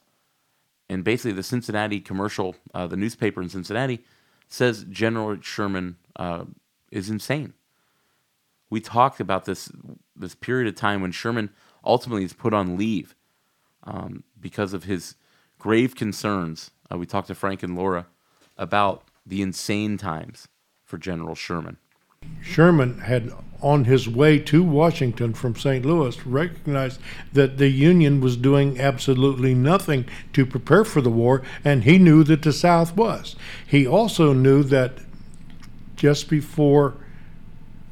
[0.90, 4.04] And basically, the Cincinnati commercial, uh, the newspaper in Cincinnati,
[4.48, 6.46] says General Sherman uh,
[6.92, 7.54] is insane.
[8.70, 9.72] We talked about this
[10.16, 11.50] this period of time when Sherman
[11.86, 13.16] ultimately is put on leave
[13.84, 15.16] um, because of his
[15.60, 16.72] grave concerns.
[16.92, 18.08] Uh, we talked to Frank and Laura
[18.58, 20.48] about the insane times
[20.84, 21.78] for General Sherman.
[22.52, 23.32] Sherman had,
[23.62, 25.86] on his way to Washington from St.
[25.86, 27.00] Louis, recognized
[27.32, 32.24] that the Union was doing absolutely nothing to prepare for the war, and he knew
[32.26, 33.38] that the South was.
[33.66, 34.98] He also knew that
[35.96, 36.96] just before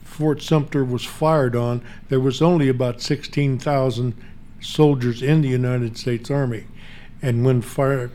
[0.04, 4.14] Fort Sumter was fired on, there was only about 16,000
[4.60, 6.66] soldiers in the United States Army.
[7.22, 8.12] And when fire,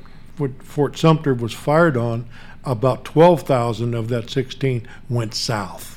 [0.60, 2.26] Fort Sumter was fired on,
[2.64, 5.93] about 12,000 of that 16 went south,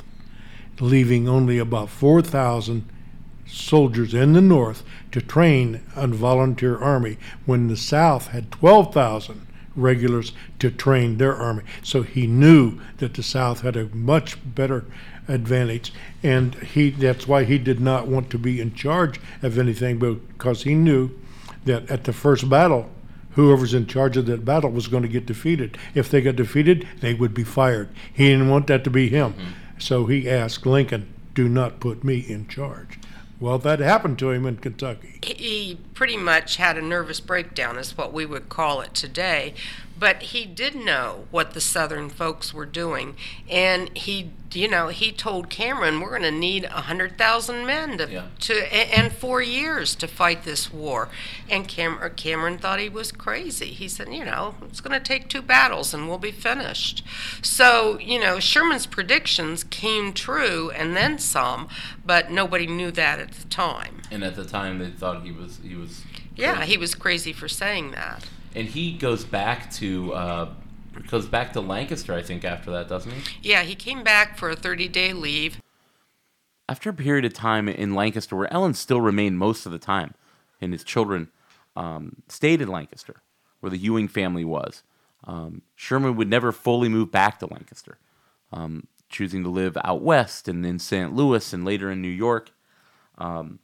[0.79, 2.87] leaving only about 4,000
[3.47, 10.33] soldiers in the North to train a volunteer army when the South had 12,000 regulars
[10.59, 11.63] to train their army.
[11.83, 14.85] So he knew that the South had a much better
[15.27, 19.99] advantage, and he that's why he did not want to be in charge of anything
[19.99, 21.11] because he knew
[21.65, 22.89] that at the first battle,
[23.31, 25.77] whoever's in charge of that battle was going to get defeated.
[25.93, 27.89] If they got defeated, they would be fired.
[28.11, 29.33] He didn't want that to be him.
[29.33, 29.66] Mm-hmm.
[29.79, 32.99] So he asked Lincoln, do not put me in charge.
[33.39, 35.19] Well, that happened to him in Kentucky.
[35.23, 39.51] he pretty much had a nervous breakdown, is what we would call it today.
[39.99, 43.15] but he did know what the Southern folks were doing,
[43.49, 47.97] and he, you know, he told Cameron, "We're going to need a hundred thousand men
[47.97, 48.25] to, Yeah.
[48.41, 48.53] to
[48.95, 51.09] and four years to fight this war."
[51.49, 53.71] And Cam- Cameron thought he was crazy.
[53.73, 57.03] He said, "You know, it's going to take two battles, and we'll be finished."
[57.41, 61.69] So, you know, Sherman's predictions came true, and then some,
[62.05, 64.03] but nobody knew that at the time.
[64.11, 66.03] And at the time, they thought he was he was.
[66.35, 66.71] Yeah, crazy.
[66.71, 68.25] he was crazy for saying that.
[68.55, 70.49] and he goes back to uh,
[71.09, 73.49] goes back to Lancaster, I think, after that, doesn't he?
[73.49, 75.59] Yeah, he came back for a 30 day leave.
[76.69, 80.13] After a period of time in Lancaster, where Ellen still remained most of the time,
[80.59, 81.29] and his children
[81.75, 83.21] um, stayed in Lancaster,
[83.61, 84.83] where the Ewing family was.
[85.23, 87.97] Um, Sherman would never fully move back to Lancaster,
[88.51, 91.13] um, choosing to live out west and in St.
[91.13, 92.51] Louis and later in New York.
[93.17, 93.59] Um,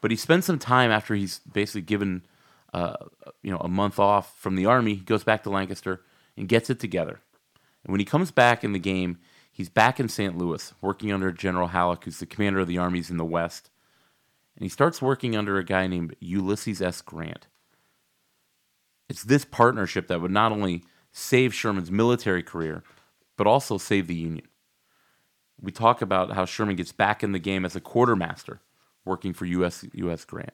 [0.00, 2.24] but he spends some time after he's basically given,
[2.72, 2.96] uh,
[3.42, 4.94] you know, a month off from the army.
[4.94, 6.02] He goes back to Lancaster
[6.36, 7.20] and gets it together.
[7.84, 9.18] And when he comes back in the game,
[9.50, 10.36] he's back in St.
[10.36, 13.70] Louis, working under General Halleck, who's the commander of the armies in the West.
[14.56, 17.00] And he starts working under a guy named Ulysses S.
[17.00, 17.46] Grant.
[19.08, 22.84] It's this partnership that would not only save Sherman's military career,
[23.36, 24.46] but also save the Union.
[25.60, 28.60] We talk about how Sherman gets back in the game as a quartermaster,
[29.04, 29.84] working for U.S.
[29.94, 30.24] U.S.
[30.24, 30.52] Grant.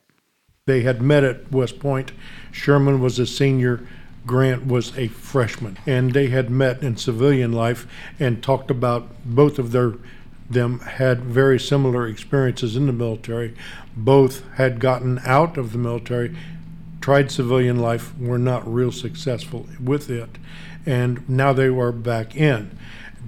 [0.67, 2.13] They had met at West Point.
[2.51, 3.87] Sherman was a senior,
[4.27, 7.87] Grant was a freshman, and they had met in civilian life
[8.19, 9.95] and talked about both of their
[10.49, 13.55] them had very similar experiences in the military.
[13.97, 16.37] Both had gotten out of the military,
[17.01, 20.39] tried civilian life, were not real successful with it,
[20.85, 22.79] and now they were back in.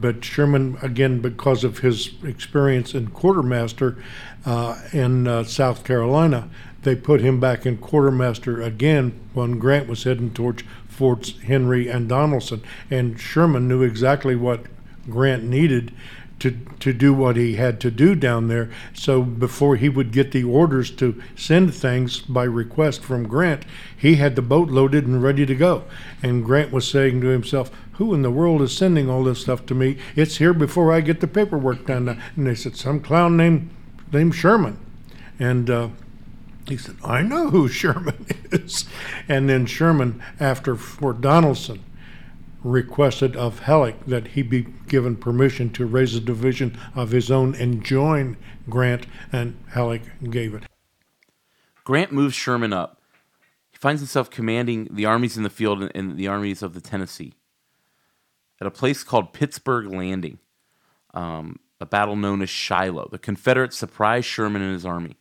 [0.01, 4.03] But Sherman, again, because of his experience in quartermaster
[4.45, 6.49] uh, in uh, South Carolina,
[6.83, 12.09] they put him back in quartermaster again when Grant was heading towards Forts Henry and
[12.09, 12.63] Donelson.
[12.91, 14.67] And Sherman knew exactly what
[15.09, 15.93] Grant needed
[16.41, 18.71] to to do what he had to do down there.
[18.95, 23.65] So before he would get the orders to send things by request from Grant,
[23.97, 25.85] he had the boat loaded and ready to go.
[26.23, 29.65] And Grant was saying to himself, "Who in the world is sending all this stuff
[29.67, 29.99] to me?
[30.17, 33.71] It's here before I get the paperwork done." And they said, "Some clown named
[34.13, 34.79] named Sherman,"
[35.39, 35.71] and.
[35.71, 35.89] Uh,
[36.69, 38.85] he said, I know who Sherman is.
[39.29, 41.81] And then Sherman, after Fort Donelson,
[42.63, 47.55] requested of Halleck that he be given permission to raise a division of his own
[47.55, 48.37] and join
[48.69, 50.65] Grant, and Halleck gave it.
[51.85, 53.01] Grant moves Sherman up.
[53.71, 57.35] He finds himself commanding the armies in the field and the armies of the Tennessee
[58.61, 60.39] at a place called Pittsburg Landing,
[61.15, 63.09] um, a battle known as Shiloh.
[63.11, 65.17] The Confederates surprised Sherman and his army.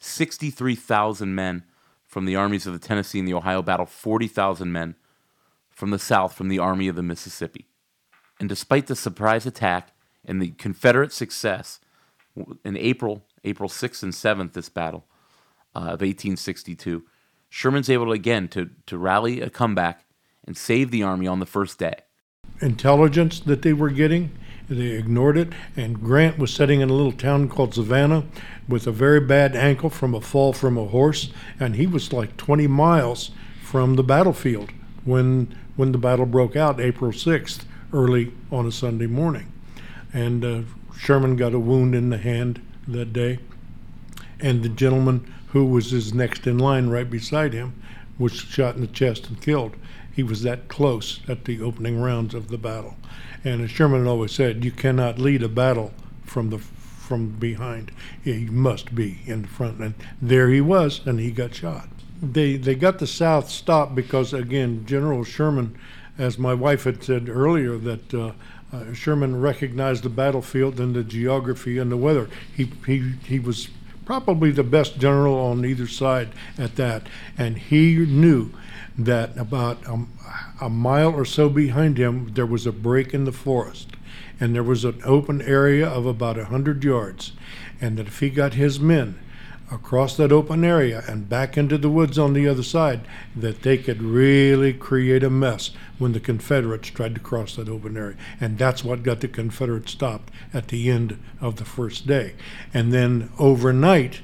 [0.00, 1.64] 63,000 men
[2.06, 4.94] from the armies of the Tennessee and the Ohio battle, 40,000 men
[5.70, 7.66] from the South from the Army of the Mississippi.
[8.40, 9.92] And despite the surprise attack
[10.24, 11.80] and the Confederate success
[12.64, 15.04] in April, April 6th and 7th, this battle
[15.74, 17.04] uh, of 1862,
[17.48, 20.04] Sherman's able to, again to, to rally a comeback
[20.46, 21.96] and save the army on the first day.
[22.60, 24.30] Intelligence that they were getting,
[24.68, 28.24] they ignored it, and Grant was sitting in a little town called Savannah
[28.68, 32.36] with a very bad ankle from a fall from a horse, and he was like
[32.36, 33.30] 20 miles
[33.62, 34.70] from the battlefield
[35.04, 37.60] when when the battle broke out April 6th,
[37.92, 39.52] early on a Sunday morning.
[40.12, 40.62] And uh,
[40.98, 43.38] Sherman got a wound in the hand that day,
[44.40, 47.80] and the gentleman who was his next in line right beside him
[48.18, 49.76] was shot in the chest and killed.
[50.18, 52.96] He was that close at the opening rounds of the battle.
[53.44, 55.92] And as Sherman always said, you cannot lead a battle
[56.24, 57.92] from the from behind.
[58.24, 59.78] You must be in front.
[59.78, 61.88] And there he was, and he got shot
[62.20, 65.78] they they got the South stopped because again, General Sherman,
[66.16, 68.32] as my wife had said earlier, that uh,
[68.72, 72.28] uh, Sherman recognized the battlefield and the geography and the weather.
[72.54, 73.68] He he he was
[74.04, 78.50] probably the best general on either side at that, and he knew
[78.98, 80.12] that about um,
[80.60, 83.90] a mile or so behind him there was a break in the forest,
[84.40, 87.32] and there was an open area of about a hundred yards,
[87.80, 89.18] and that if he got his men
[89.70, 93.00] across that open area and back into the woods on the other side
[93.36, 97.96] that they could really create a mess when the Confederates tried to cross that open
[97.96, 98.16] area.
[98.40, 102.34] And that's what got the Confederates stopped at the end of the first day.
[102.72, 104.22] And then overnight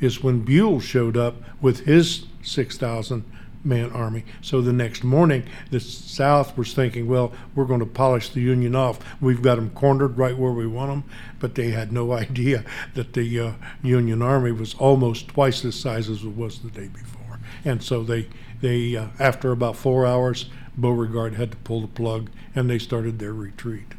[0.00, 3.24] is when Buell showed up with his 6,000
[3.68, 4.24] man army.
[4.40, 8.74] So the next morning, the South was thinking, well, we're going to polish the Union
[8.74, 8.98] off.
[9.20, 11.04] We've got them cornered right where we want them.
[11.38, 12.64] But they had no idea
[12.94, 13.52] that the uh,
[13.82, 17.38] Union army was almost twice the size as it was the day before.
[17.64, 18.28] And so they,
[18.60, 20.46] they uh, after about four hours,
[20.76, 23.94] Beauregard had to pull the plug, and they started their retreat.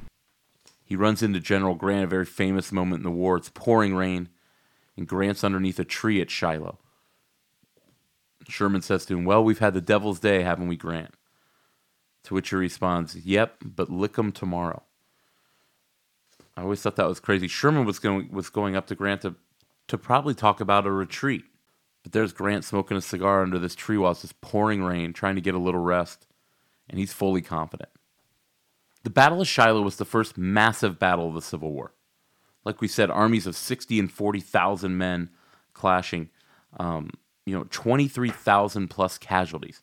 [0.84, 3.38] He runs into General Grant, a very famous moment in the war.
[3.38, 4.30] It's pouring rain,
[4.98, 6.80] and Grant's underneath a tree at Shiloh.
[8.52, 11.14] Sherman says to him, Well, we've had the devil's day, haven't we, Grant?
[12.24, 14.84] To which he responds, Yep, but lick 'em tomorrow.
[16.58, 17.48] I always thought that was crazy.
[17.48, 19.36] Sherman was going was going up to Grant to
[19.88, 21.46] to probably talk about a retreat.
[22.04, 25.36] But there's Grant smoking a cigar under this tree while it's just pouring rain, trying
[25.36, 26.28] to get a little rest,
[26.90, 27.90] and he's fully confident.
[29.04, 31.94] The Battle of Shiloh was the first massive battle of the Civil War.
[32.66, 35.30] Like we said, armies of 60 and 40,000 men
[35.74, 36.30] clashing,
[36.80, 37.10] um,
[37.46, 39.82] you know, 23,000 plus casualties.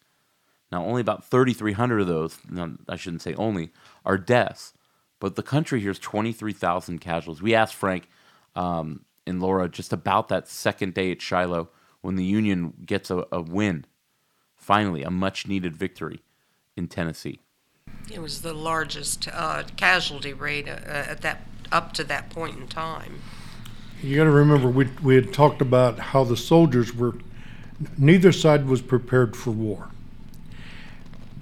[0.72, 3.72] Now, only about 3,300 of those, no, I shouldn't say only,
[4.04, 4.72] are deaths.
[5.20, 7.42] But the country here is 23,000 casualties.
[7.42, 8.08] We asked Frank
[8.54, 11.68] um, and Laura just about that second day at Shiloh
[12.00, 13.86] when the Union gets a, a win,
[14.54, 16.22] finally, a much needed victory
[16.76, 17.40] in Tennessee.
[18.12, 22.68] It was the largest uh, casualty rate uh, at that up to that point in
[22.68, 23.20] time.
[24.02, 27.14] You got to remember, we, we had talked about how the soldiers were,
[27.98, 29.90] neither side was prepared for war.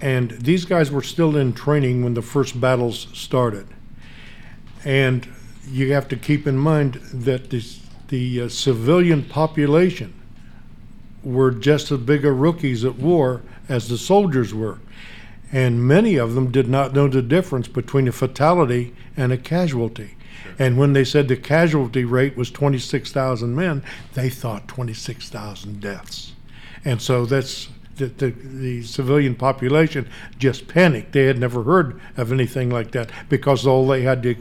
[0.01, 3.67] And these guys were still in training when the first battles started.
[4.85, 5.27] And
[5.69, 7.65] you have to keep in mind that the,
[8.09, 10.13] the uh, civilian population
[11.23, 14.79] were just as big a rookies at war as the soldiers were.
[15.51, 20.17] And many of them did not know the difference between a fatality and a casualty.
[20.59, 23.83] And when they said the casualty rate was 26,000 men,
[24.15, 26.33] they thought 26,000 deaths.
[26.85, 31.13] And so that's the, the, the, civilian population just panicked.
[31.13, 34.37] They had never heard of anything like that because all they had to,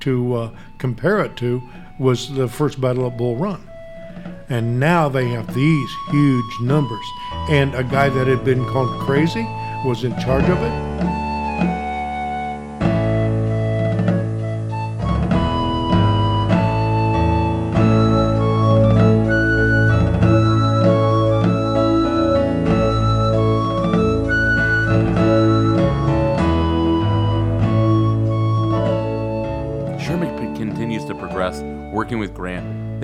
[0.00, 1.62] to uh, compare it to
[1.98, 3.68] was the first battle of Bull Run.
[4.48, 7.04] And now they have these huge numbers.
[7.50, 9.44] And a guy that had been called crazy
[9.84, 11.17] was in charge of it.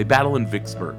[0.04, 0.96] They battle in Vicksburg,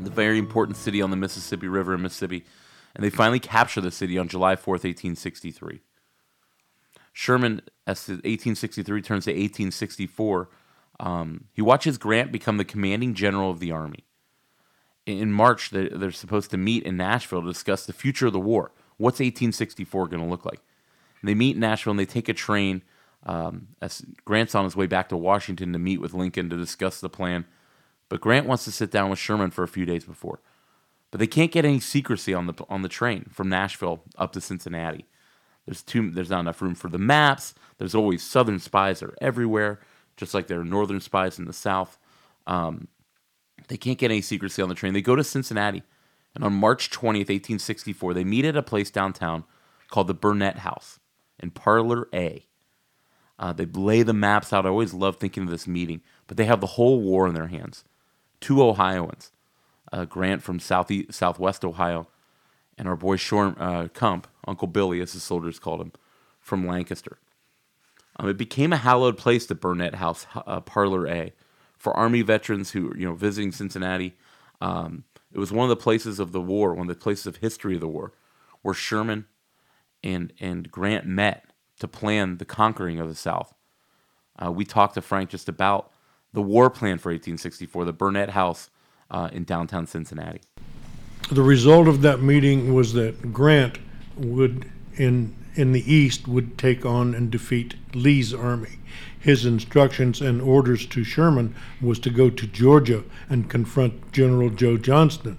[0.00, 2.46] the very important city on the Mississippi River in Mississippi,
[2.94, 5.82] and they finally capture the city on July 4th, 1863.
[7.12, 10.48] Sherman, as 1863 turns to 1864,
[10.98, 14.06] um, he watches Grant become the commanding general of the army.
[15.04, 18.72] In March, they're, supposed to meet in Nashville to discuss the future of the war.
[18.96, 20.62] What's 1864 going to look like?
[21.20, 22.80] And they meet in Nashville and they take a train
[23.26, 26.98] um, as Grant's on his way back to Washington to meet with Lincoln to discuss
[26.98, 27.44] the plan,
[28.08, 30.40] but Grant wants to sit down with Sherman for a few days before.
[31.10, 34.40] But they can't get any secrecy on the on the train from Nashville up to
[34.40, 35.06] Cincinnati.
[35.64, 37.54] There's too there's not enough room for the maps.
[37.78, 39.80] There's always Southern spies are everywhere,
[40.16, 41.98] just like there are Northern spies in the South.
[42.46, 42.88] Um,
[43.68, 44.92] they can't get any secrecy on the train.
[44.92, 45.82] They go to Cincinnati,
[46.34, 49.44] and on March 20th, 1864, they meet at a place downtown
[49.88, 51.00] called the Burnet House
[51.40, 52.46] in Parlor A.
[53.38, 54.66] Uh, they lay the maps out.
[54.66, 57.48] I always love thinking of this meeting, but they have the whole war in their
[57.48, 57.84] hands.
[58.40, 59.32] Two Ohioans,
[59.92, 62.08] uh, Grant from southeast, southwest Ohio,
[62.78, 65.92] and our boy Shorm, uh, Cump, Uncle Billy, as the soldiers called him,
[66.40, 67.18] from Lancaster.
[68.18, 71.32] Um, it became a hallowed place, the Burnet House, uh, Parlor A,
[71.76, 74.16] for Army veterans who you know visiting Cincinnati.
[74.60, 77.36] Um, it was one of the places of the war, one of the places of
[77.36, 78.12] history of the war,
[78.62, 79.26] where Sherman
[80.02, 83.54] and and Grant met to plan the conquering of the South.
[84.42, 85.90] Uh, we talked to Frank just about
[86.36, 88.68] the war plan for 1864, the Burnet House
[89.10, 90.42] uh, in downtown Cincinnati.
[91.32, 93.78] The result of that meeting was that Grant
[94.18, 98.78] would, in in the east, would take on and defeat Lee's army.
[99.18, 104.76] His instructions and orders to Sherman was to go to Georgia and confront General Joe
[104.76, 105.38] Johnston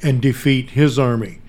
[0.00, 1.40] and defeat his army.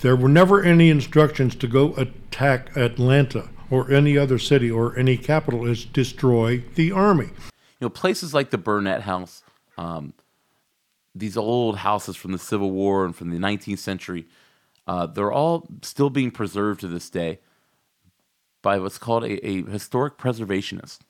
[0.00, 5.16] There were never any instructions to go attack Atlanta or any other city or any
[5.16, 7.30] capital is destroy the army.
[7.82, 9.42] You know, places like the Burnet House,
[9.76, 10.14] um,
[11.16, 14.28] these old houses from the Civil War and from the 19th century,
[14.86, 17.40] uh, they're all still being preserved to this day
[18.62, 21.00] by what's called a, a historic preservationist.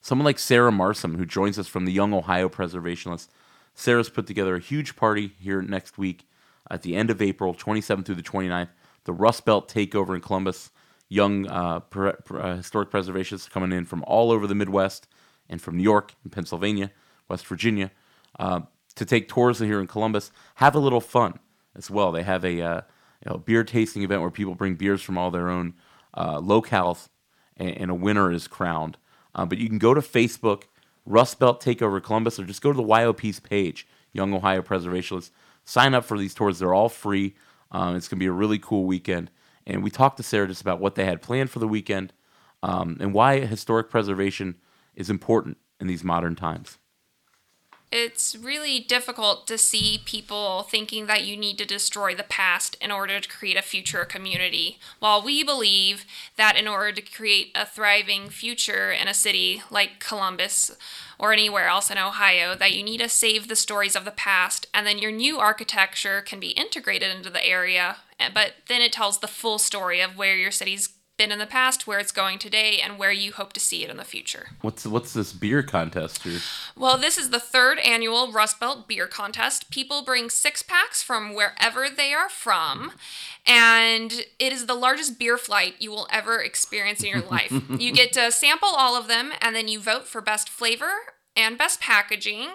[0.00, 3.28] Someone like Sarah Marsom, who joins us from the Young Ohio Preservationists.
[3.76, 6.26] Sarah's put together a huge party here next week
[6.68, 8.70] at the end of April, 27th through the 29th.
[9.04, 10.72] The Rust Belt takeover in Columbus
[11.08, 15.06] young uh, per, per, uh, historic preservationists coming in from all over the Midwest
[15.48, 16.90] and from New York and Pennsylvania,
[17.28, 17.90] West Virginia,
[18.38, 18.60] uh,
[18.94, 20.30] to take tours here in Columbus.
[20.56, 21.38] Have a little fun
[21.74, 22.12] as well.
[22.12, 22.80] They have a uh,
[23.24, 25.74] you know, beer tasting event where people bring beers from all their own
[26.14, 27.08] uh, locales,
[27.56, 28.96] and, and, a winner is crowned.
[29.34, 30.62] Uh, but you can go to Facebook,
[31.04, 35.30] Rust Belt Takeover Columbus, or just go to the YOP's page, Young Ohio Preservationists.
[35.64, 37.34] Sign up for these tours; they're all free.
[37.70, 39.30] Um, it's going to be a really cool weekend.
[39.66, 42.12] And we talked to Sarah just about what they had planned for the weekend
[42.62, 44.56] um, and why historic preservation
[44.96, 46.78] is important in these modern times
[47.92, 52.90] it's really difficult to see people thinking that you need to destroy the past in
[52.90, 54.78] order to create a future community.
[54.98, 56.04] While we believe
[56.36, 60.72] that in order to create a thriving future in a city like Columbus
[61.18, 64.66] or anywhere else in Ohio, that you need to save the stories of the past
[64.74, 68.92] and then your new architecture can be integrated into the area, eh, but then it
[68.92, 72.38] tells the full story of where your city's been in the past, where it's going
[72.38, 74.48] today, and where you hope to see it in the future.
[74.60, 76.40] What's what's this beer contest here?
[76.76, 79.70] Well, this is the third annual Rust Belt Beer Contest.
[79.70, 82.92] People bring six packs from wherever they are from,
[83.46, 87.52] and it is the largest beer flight you will ever experience in your life.
[87.78, 90.92] you get to sample all of them, and then you vote for best flavor
[91.36, 92.48] and best packaging.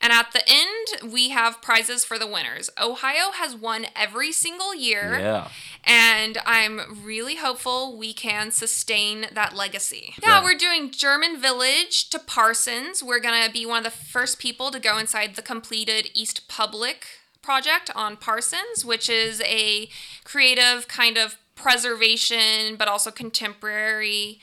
[0.00, 2.70] And at the end, we have prizes for the winners.
[2.80, 5.18] Ohio has won every single year.
[5.18, 5.48] Yeah.
[5.84, 10.14] And I'm really hopeful we can sustain that legacy.
[10.22, 10.44] Yeah, yeah.
[10.44, 13.02] we're doing German Village to Parsons.
[13.02, 16.48] We're going to be one of the first people to go inside the completed East
[16.48, 17.06] Public
[17.42, 19.88] project on Parsons, which is a
[20.24, 24.40] creative kind of preservation but also contemporary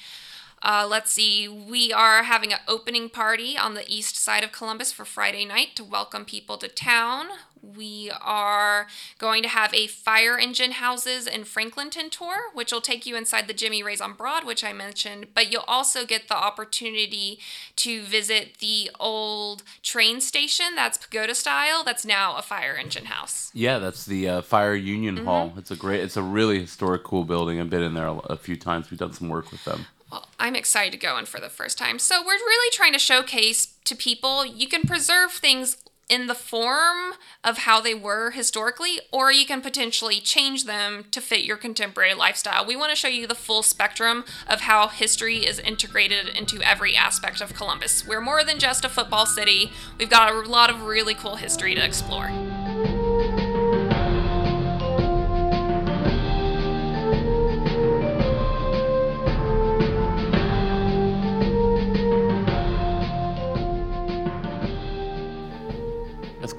[0.61, 4.91] uh, let's see, we are having an opening party on the east side of Columbus
[4.91, 7.27] for Friday night to welcome people to town.
[7.63, 8.87] We are
[9.19, 13.47] going to have a fire engine houses in Franklinton tour, which will take you inside
[13.47, 17.39] the Jimmy Rays on Broad, which I mentioned, but you'll also get the opportunity
[17.77, 23.51] to visit the old train station that's pagoda style, that's now a fire engine house.
[23.53, 25.25] Yeah, that's the uh, Fire Union mm-hmm.
[25.25, 25.53] Hall.
[25.57, 27.59] It's a great, it's a really historic, cool building.
[27.59, 28.89] I've been in there a, a few times.
[28.89, 31.77] We've done some work with them well, I'm excited to go in for the first
[31.77, 31.97] time.
[31.99, 35.77] So we're really trying to showcase to people you can preserve things
[36.09, 41.21] in the form of how they were historically, or you can potentially change them to
[41.21, 42.65] fit your contemporary lifestyle.
[42.65, 46.97] We want to show you the full spectrum of how history is integrated into every
[46.97, 48.05] aspect of Columbus.
[48.05, 51.75] We're more than just a football city, we've got a lot of really cool history
[51.75, 52.29] to explore.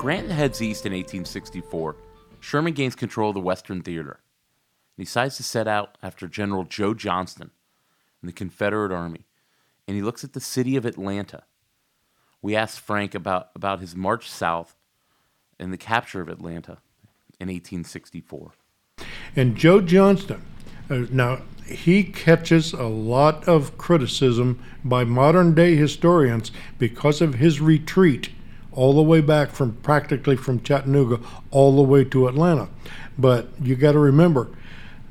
[0.02, 1.94] Grant heads east in 1864.
[2.40, 4.10] Sherman gains control of the Western Theater.
[4.10, 7.52] And he decides to set out after General Joe Johnston
[8.20, 9.26] and the Confederate Army.
[9.86, 11.44] And he looks at the city of Atlanta.
[12.42, 14.74] We asked Frank about, about his march south
[15.56, 16.78] and the capture of Atlanta
[17.38, 18.54] in 1864.
[19.36, 20.42] And Joe Johnston,
[20.90, 27.60] uh, now he catches a lot of criticism by modern day historians because of his
[27.60, 28.30] retreat
[28.72, 31.20] all the way back from practically from Chattanooga
[31.50, 32.68] all the way to Atlanta.
[33.18, 34.48] But you got to remember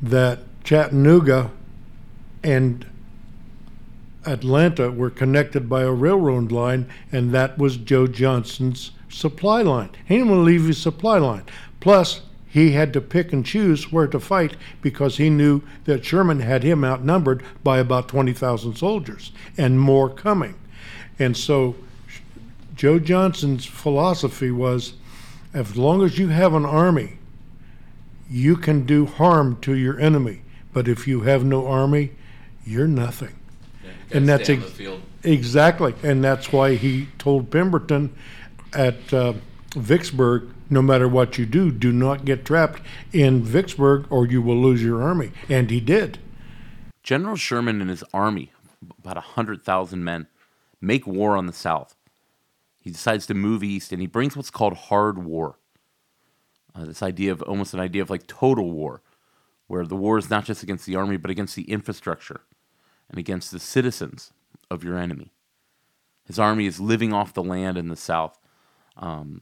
[0.01, 1.51] that Chattanooga
[2.43, 2.85] and
[4.25, 9.89] Atlanta were connected by a railroad line, and that was Joe Johnston's supply line.
[10.05, 11.43] He didn't want to leave his supply line.
[11.79, 16.41] Plus, he had to pick and choose where to fight because he knew that Sherman
[16.41, 20.55] had him outnumbered by about 20,000 soldiers and more coming.
[21.17, 21.75] And so
[22.81, 24.93] Joe Johnston's philosophy was
[25.53, 27.19] as long as you have an army,
[28.27, 30.41] you can do harm to your enemy.
[30.73, 32.13] But if you have no army,
[32.65, 33.35] you're nothing.
[33.83, 34.81] Yeah, and that's ex-
[35.21, 38.15] exactly, and that's why he told Pemberton
[38.73, 39.33] at uh,
[39.75, 42.81] Vicksburg, no matter what you do, do not get trapped
[43.13, 45.29] in Vicksburg or you will lose your army.
[45.47, 46.17] And he did.
[47.03, 48.51] General Sherman and his army,
[48.97, 50.25] about 100,000 men,
[50.81, 51.95] make war on the South.
[52.81, 55.59] He decides to move east and he brings what's called hard war.
[56.75, 59.01] Uh, this idea of almost an idea of like total war,
[59.67, 62.41] where the war is not just against the army, but against the infrastructure
[63.09, 64.33] and against the citizens
[64.69, 65.31] of your enemy.
[66.25, 68.39] His army is living off the land in the south.
[68.97, 69.41] Um,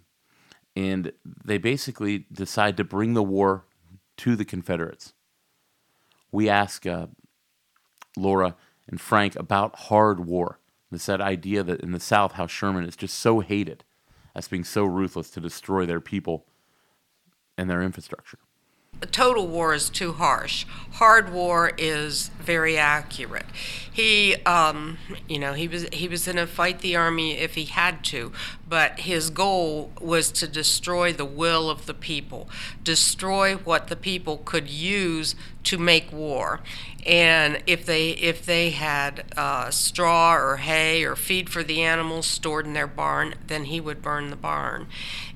[0.75, 1.11] and
[1.43, 3.65] they basically decide to bring the war
[4.17, 5.13] to the Confederates.
[6.31, 7.07] We ask uh,
[8.15, 8.55] Laura
[8.87, 10.59] and Frank about hard war.
[10.91, 13.83] It's that idea that in the South, how Sherman is just so hated
[14.35, 16.45] as being so ruthless to destroy their people
[17.57, 18.39] and their infrastructure.
[19.01, 20.65] A total war is too harsh.
[20.93, 23.45] Hard war is very accurate.
[23.89, 27.65] He, um, you know, he was he was going to fight the army if he
[27.65, 28.33] had to,
[28.67, 32.49] but his goal was to destroy the will of the people,
[32.83, 35.35] destroy what the people could use
[35.66, 36.62] to make war.
[37.05, 42.28] And if they if they had uh, straw or hay or feed for the animals
[42.28, 44.88] stored in their barn, then he would burn the barn.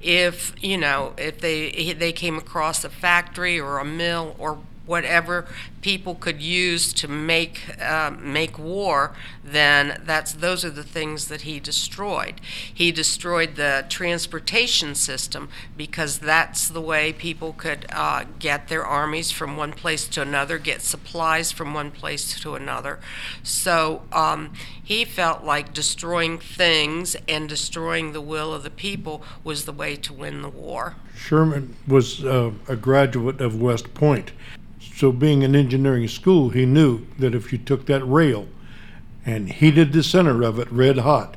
[0.02, 5.46] If you know if they they came across a factory or a mill or whatever
[5.82, 11.42] people could use to make uh, make war, then that's those are the things that
[11.42, 12.42] he destroyed.
[12.74, 19.32] He destroyed the transportation system because that's the way people could uh, get their armies
[19.32, 23.00] from one place to another, get supplies from one place to another.
[23.44, 29.66] So um, he felt like destroying things and destroying the will of the people was
[29.66, 30.96] the way to win the war.
[31.16, 34.32] Sherman was uh, a graduate of West Point.
[35.04, 38.48] So, being an engineering school, he knew that if you took that rail
[39.26, 41.36] and heated the center of it red hot,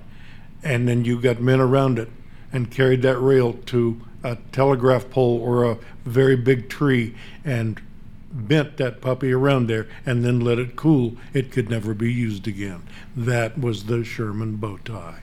[0.63, 2.09] and then you got men around it
[2.53, 7.83] and carried that rail to a telegraph pole or a very big tree and
[8.31, 12.47] bent that puppy around there and then let it cool, it could never be used
[12.47, 12.85] again.
[13.17, 15.23] That was the Sherman bow tie.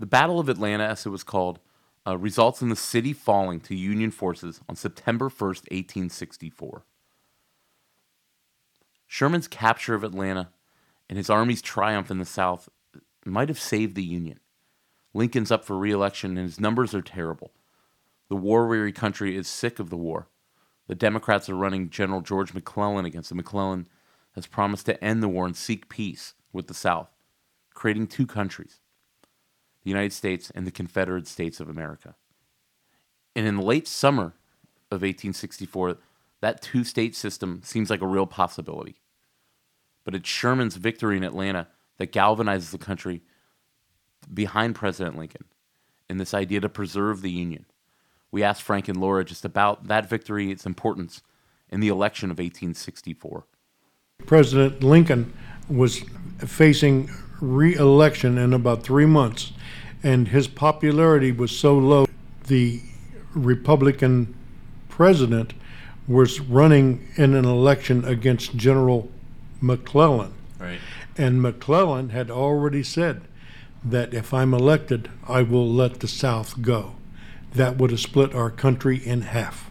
[0.00, 1.60] The Battle of Atlanta, as it was called,
[2.04, 6.82] uh, results in the city falling to Union forces on September 1st, 1864.
[9.08, 10.50] Sherman's capture of Atlanta
[11.08, 12.68] and his army's triumph in the South
[13.24, 14.38] might have saved the Union.
[15.14, 17.52] Lincoln's up for reelection and his numbers are terrible.
[18.28, 20.28] The war weary country is sick of the war.
[20.86, 23.38] The Democrats are running General George McClellan against him.
[23.38, 23.88] McClellan
[24.34, 27.08] has promised to end the war and seek peace with the South,
[27.74, 28.80] creating two countries
[29.84, 32.14] the United States and the Confederate States of America.
[33.34, 34.34] And in the late summer
[34.90, 35.96] of 1864,
[36.40, 39.00] that two state system seems like a real possibility.
[40.04, 41.68] But it's Sherman's victory in Atlanta
[41.98, 43.22] that galvanizes the country
[44.32, 45.44] behind President Lincoln
[46.08, 47.66] in this idea to preserve the Union.
[48.30, 51.22] We asked Frank and Laura just about that victory, its importance
[51.70, 53.44] in the election of 1864.
[54.26, 55.32] President Lincoln
[55.68, 56.04] was
[56.38, 57.10] facing
[57.40, 59.52] re election in about three months,
[60.02, 62.06] and his popularity was so low,
[62.46, 62.80] the
[63.34, 64.34] Republican
[64.88, 65.54] president
[66.08, 69.10] was running in an election against General
[69.60, 70.32] McClellan.
[70.58, 70.80] Right.
[71.16, 73.22] And McClellan had already said
[73.84, 76.94] that if I'm elected, I will let the South go.
[77.52, 79.70] That would have split our country in half,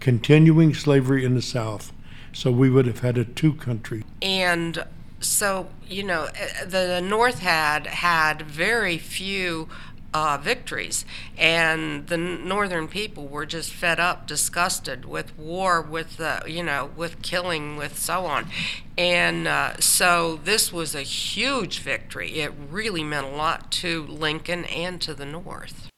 [0.00, 1.92] continuing slavery in the South.
[2.32, 4.04] So we would have had a two country.
[4.20, 4.84] And
[5.20, 9.68] so, you know, eh, the North had had very few
[10.14, 11.04] uh, victories.
[11.36, 16.90] And the northern people were just fed up, disgusted with war, with, uh, you know,
[16.96, 18.48] with killing, with so on.
[18.96, 22.40] And uh, so this was a huge victory.
[22.40, 25.90] It really meant a lot to Lincoln and to the North.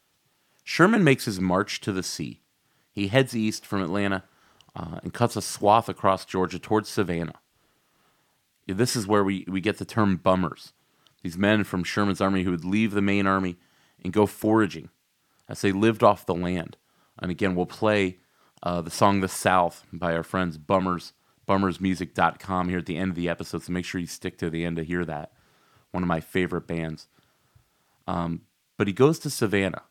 [0.63, 2.41] Sherman makes his march to the sea.
[2.91, 4.23] He heads east from Atlanta
[4.75, 7.39] uh, and cuts a swath across Georgia towards Savannah.
[8.67, 10.73] This is where we, we get the term bummers.
[11.23, 13.57] These men from Sherman's army who would leave the main army
[14.03, 14.89] and go foraging
[15.47, 16.77] as they lived off the land.
[17.19, 18.17] And again, we'll play
[18.63, 21.13] uh, the song The South by our friends Bummers,
[21.47, 23.63] bummersmusic.com here at the end of the episode.
[23.63, 25.33] So make sure you stick to the end to hear that.
[25.91, 27.07] One of my favorite bands.
[28.07, 28.41] Um,
[28.77, 29.83] but he goes to Savannah,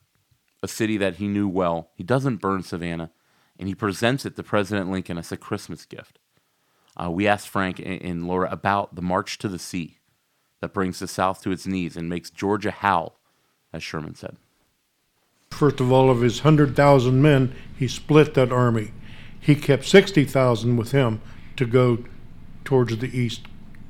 [0.63, 1.91] a city that he knew well.
[1.95, 3.11] He doesn't burn Savannah,
[3.59, 6.19] and he presents it to President Lincoln as a Christmas gift.
[7.01, 9.99] Uh, we asked Frank and, and Laura about the March to the Sea
[10.61, 13.20] that brings the South to its knees and makes Georgia howl
[13.73, 14.37] as Sherman said.
[15.51, 18.93] First of all, of his 100,000 men, he split that army.
[19.39, 21.21] He kept 60,000 with him
[21.57, 22.05] to go
[22.65, 23.43] towards the east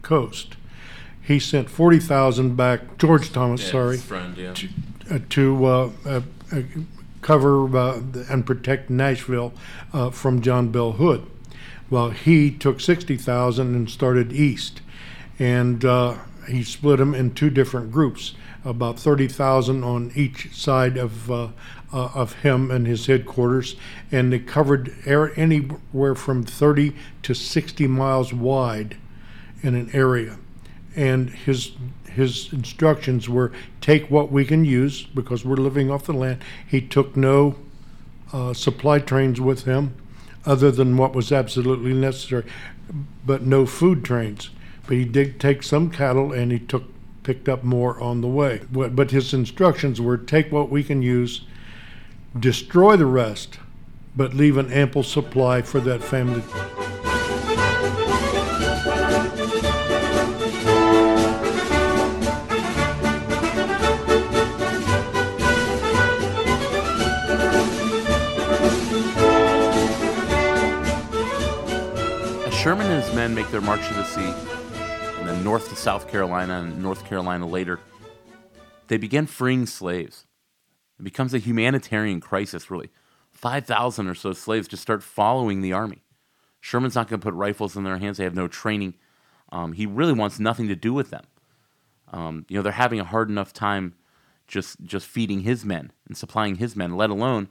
[0.02, 0.56] coast.
[1.20, 4.54] He sent 40,000 back, George Thomas, yeah, sorry, friend, yeah.
[4.54, 4.68] to,
[5.10, 6.20] uh, to uh, uh,
[6.52, 6.62] uh
[7.20, 8.00] cover uh,
[8.30, 9.52] and protect Nashville
[9.92, 11.26] uh, from John Bell Hood.
[11.90, 14.80] Well, he took 60,000 and started east.
[15.38, 15.82] And
[16.48, 18.34] he split them in two different groups
[18.64, 21.48] about 30,000 on each side of uh,
[21.92, 23.76] uh, of him and his headquarters,
[24.12, 28.96] and they covered air, anywhere from 30 to 60 miles wide
[29.62, 30.38] in an area.
[30.94, 31.72] And his
[32.10, 36.42] his instructions were take what we can use because we're living off the land.
[36.66, 37.56] He took no
[38.32, 39.94] uh, supply trains with him,
[40.44, 42.44] other than what was absolutely necessary,
[43.24, 44.50] but no food trains.
[44.86, 46.84] But he did take some cattle, and he took
[47.30, 48.60] picked up more on the way.
[48.72, 51.42] But his instructions were take what we can use,
[52.36, 53.60] destroy the rest,
[54.16, 56.42] but leave an ample supply for that family.
[72.52, 74.34] Sherman and his men make their march to the sea,
[75.38, 77.80] north to South Carolina and North Carolina later,
[78.88, 80.26] they begin freeing slaves.
[80.98, 82.90] It becomes a humanitarian crisis, really.
[83.32, 86.02] 5,000 or so slaves just start following the army.
[86.60, 88.94] Sherman's not going to put rifles in their hands, they have no training.
[89.52, 91.24] Um, he really wants nothing to do with them.
[92.12, 93.94] Um, you know, they're having a hard enough time
[94.46, 97.48] just just feeding his men and supplying his men, let alone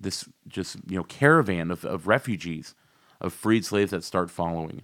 [0.00, 2.74] this just you know caravan of, of refugees,
[3.20, 4.82] of freed slaves that start following.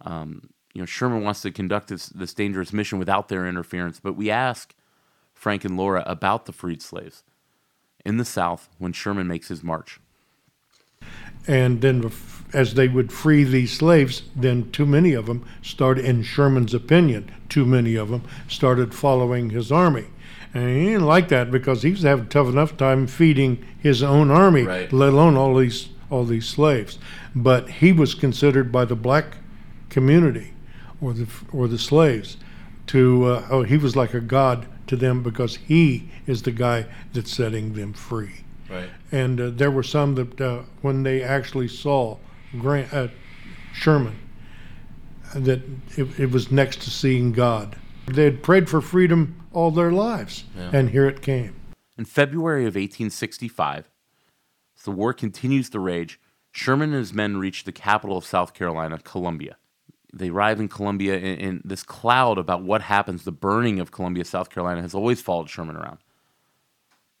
[0.00, 4.16] Um, you know, Sherman wants to conduct this this dangerous mission without their interference, but
[4.16, 4.74] we ask
[5.34, 7.22] Frank and Laura about the freed slaves
[8.04, 10.00] in the South when Sherman makes his march.
[11.46, 12.12] And then,
[12.52, 17.32] as they would free these slaves, then too many of them started, in Sherman's opinion,
[17.48, 20.06] too many of them started following his army.
[20.52, 24.02] And he didn't like that because he was having a tough enough time feeding his
[24.02, 24.92] own army, right.
[24.92, 26.98] let alone all these all these slaves.
[27.34, 29.38] But he was considered by the black
[29.88, 30.52] community
[31.00, 32.36] or the or the slaves
[32.88, 36.84] to uh, oh he was like a god to them because he is the guy
[37.12, 38.32] that's setting them free.
[38.68, 38.90] Right.
[39.12, 42.16] And uh, there were some that uh, when they actually saw
[42.58, 43.08] Grant uh,
[43.72, 44.16] Sherman
[45.34, 45.60] that
[45.96, 47.76] it, it was next to seeing God.
[48.06, 50.70] They had prayed for freedom all their lives, Yeah.
[50.72, 51.54] and here it came.
[51.96, 53.88] In February of 1865,
[54.76, 56.18] as the war continues to rage,
[56.50, 59.56] Sherman and his men reach the capital of South Carolina, Columbia.
[60.12, 64.24] They arrive in Columbia, and, and this cloud about what happens, the burning of Columbia,
[64.24, 65.98] South Carolina, has always followed Sherman around.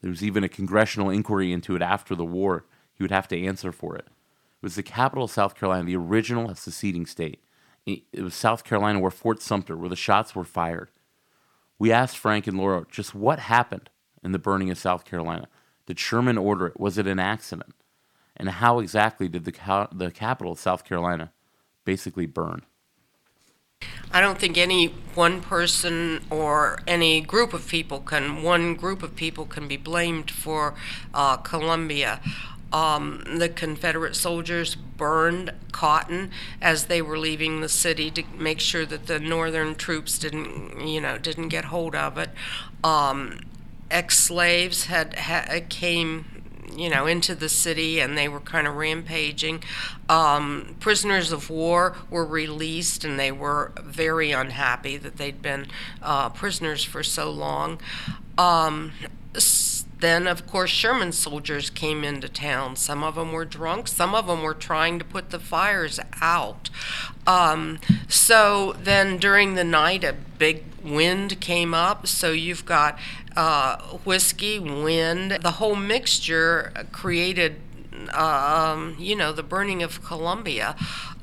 [0.00, 2.64] There was even a congressional inquiry into it after the war.
[2.94, 4.06] He would have to answer for it.
[4.06, 7.42] It was the capital of South Carolina, the original seceding state.
[7.86, 10.90] It was South Carolina where Fort Sumter, where the shots were fired.
[11.78, 13.88] We asked Frank and Laura just what happened
[14.22, 15.48] in the burning of South Carolina.
[15.86, 16.78] Did Sherman order it?
[16.78, 17.74] Was it an accident?
[18.36, 21.32] And how exactly did the, the capital of South Carolina
[21.84, 22.62] basically burn?
[24.12, 29.14] I don't think any one person or any group of people can, one group of
[29.14, 30.74] people can be blamed for
[31.14, 32.20] uh, Columbia.
[32.72, 36.30] Um, the Confederate soldiers burned cotton
[36.60, 41.00] as they were leaving the city to make sure that the Northern troops didn't, you
[41.00, 42.30] know, didn't get hold of it.
[42.84, 43.40] Um,
[43.90, 46.39] ex-slaves had, ha came
[46.80, 49.62] you know, into the city and they were kind of rampaging.
[50.08, 55.66] Um, prisoners of war were released and they were very unhappy that they'd been
[56.02, 57.80] uh, prisoners for so long.
[58.38, 58.92] Um,
[60.00, 62.76] then, of course, Sherman's soldiers came into town.
[62.76, 66.70] Some of them were drunk, some of them were trying to put the fires out.
[67.26, 67.78] Um,
[68.08, 72.06] so then during the night, a big wind came up.
[72.06, 72.98] So you've got
[73.36, 77.56] uh, whiskey, wind, the whole mixture created,
[78.12, 80.76] um, you know, the burning of Columbia.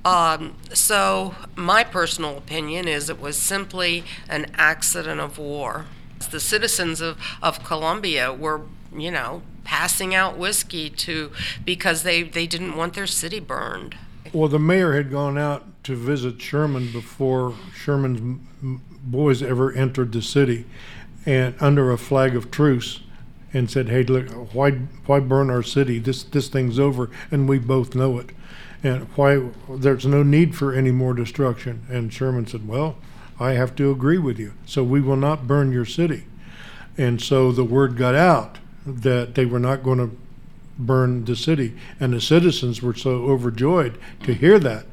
[0.06, 5.86] Um, so my personal opinion is it was simply an accident of war.
[6.32, 8.62] The citizens of, of Columbia were,
[8.96, 11.32] you know, passing out whiskey to
[11.66, 13.96] because they, they didn't want their city burned.
[14.34, 18.40] Well, the mayor had gone out to visit Sherman before Sherman's
[19.04, 20.66] boys ever entered the city,
[21.28, 23.02] and under a flag of truce,
[23.54, 24.72] and said, "Hey, look, why
[25.06, 26.00] why burn our city?
[26.00, 28.32] This this thing's over, and we both know it,
[28.84, 32.96] and why there's no need for any more destruction." And Sherman said, "Well,
[33.40, 36.24] I have to agree with you, so we will not burn your city."
[36.98, 40.12] And so the word got out that they were not going to
[40.80, 41.74] burn the city.
[42.00, 44.86] And the citizens were so overjoyed to hear that,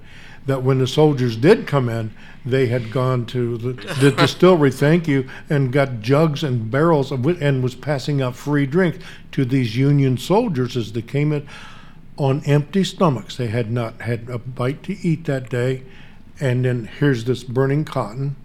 [0.47, 2.13] that when the soldiers did come in,
[2.45, 7.25] they had gone to the, the distillery, thank you, and got jugs and barrels of,
[7.25, 8.99] whi- and was passing out free drink
[9.33, 11.47] to these Union soldiers as they came in
[12.17, 13.37] on empty stomachs.
[13.37, 15.83] They had not had a bite to eat that day.
[16.41, 18.37] And then here's this burning cotton.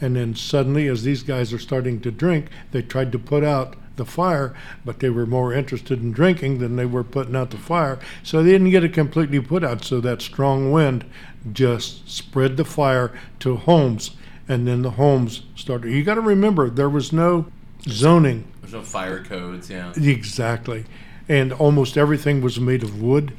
[0.00, 3.76] And then suddenly, as these guys are starting to drink, they tried to put out
[3.96, 7.58] the fire, but they were more interested in drinking than they were putting out the
[7.58, 7.98] fire.
[8.22, 9.84] So they didn't get it completely put out.
[9.84, 11.04] So that strong wind
[11.52, 14.12] just spread the fire to homes.
[14.48, 15.92] And then the homes started.
[15.92, 17.46] You got to remember, there was no
[17.82, 19.92] zoning There's no fire codes, yeah.
[19.96, 20.84] Exactly.
[21.28, 23.36] And almost everything was made of wood.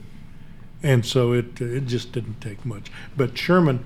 [0.81, 2.91] And so it, it just didn't take much.
[3.15, 3.83] But Sherman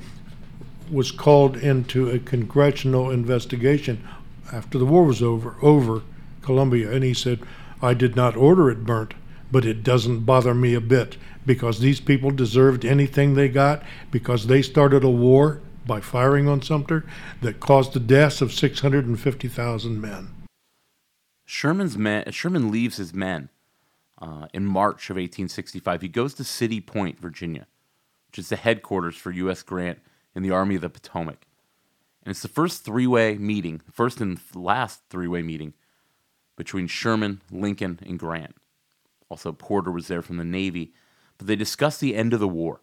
[0.90, 4.08] was called into a congressional investigation
[4.54, 6.04] after the war was over, over
[6.42, 6.92] Columbia.
[6.92, 7.40] And he said,
[7.82, 9.14] I did not order it burnt,
[9.56, 13.82] but it doesn't bother me a bit because these people deserved anything they got
[14.12, 17.06] because they started a war by firing on Sumter
[17.40, 20.28] that caused the deaths of 650,000 men.
[21.46, 23.48] Sherman's men, Sherman leaves his men
[24.22, 26.02] uh, in March of 1865.
[26.02, 27.66] He goes to City Point, Virginia,
[28.28, 29.64] which is the headquarters for U.S.
[29.64, 30.00] Grant
[30.36, 31.48] in the Army of the Potomac.
[32.24, 35.76] And it's the first three way meeting, first and last three way meeting
[36.58, 38.54] between Sherman, Lincoln, and Grant.
[39.30, 40.94] Also, Porter was there from the Navy,
[41.38, 42.82] but they discussed the end of the war.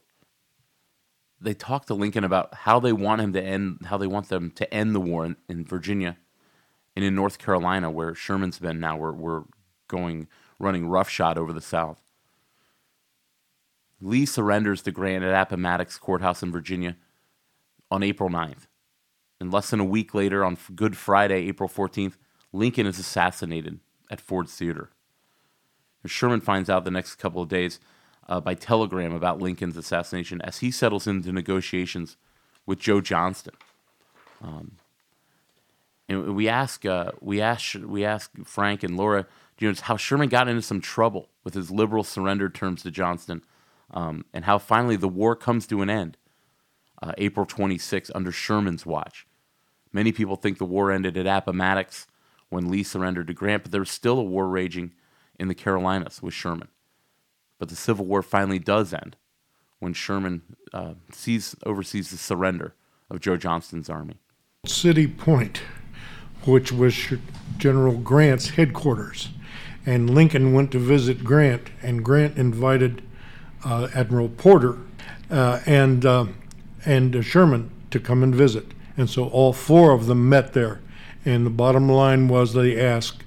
[1.40, 4.50] They talked to Lincoln about how they want him to end, how they want them
[4.52, 6.16] to end the war in, in Virginia
[6.94, 8.96] and in North Carolina, where Sherman's been now.
[8.96, 9.42] We're, we're
[9.88, 10.28] going
[10.58, 12.00] running roughshod over the South.
[14.00, 16.96] Lee surrenders to Grant at Appomattox Courthouse in Virginia
[17.90, 18.66] on April 9th.
[19.40, 22.14] And less than a week later, on Good Friday, April 14th,
[22.52, 23.80] Lincoln is assassinated
[24.10, 24.90] at Ford's Theater.
[26.10, 27.78] Sherman finds out the next couple of days
[28.28, 32.16] uh, by telegram about Lincoln's assassination as he settles into negotiations
[32.66, 33.54] with Joe Johnston.
[34.42, 34.72] Um,
[36.08, 39.26] and we ask, uh, we ask, we ask Frank and Laura,
[39.58, 43.42] you know, how Sherman got into some trouble with his liberal surrender terms to Johnston,
[43.90, 46.16] um, and how finally the war comes to an end,
[47.02, 49.26] uh, April 26 under Sherman's watch.
[49.92, 52.06] Many people think the war ended at Appomattox
[52.48, 54.92] when Lee surrendered to Grant, but there was still a war raging
[55.42, 56.68] in the Carolinas with Sherman.
[57.58, 59.16] But the Civil War finally does end
[59.80, 62.74] when Sherman uh, sees, oversees the surrender
[63.10, 64.20] of Joe Johnston's army.
[64.64, 65.60] City Point,
[66.44, 66.96] which was
[67.58, 69.30] General Grant's headquarters.
[69.84, 73.02] And Lincoln went to visit Grant, and Grant invited
[73.64, 74.78] uh, Admiral Porter
[75.28, 76.26] uh, and, uh,
[76.86, 78.66] and Sherman to come and visit.
[78.96, 80.80] And so all four of them met there.
[81.24, 83.24] And the bottom line was they asked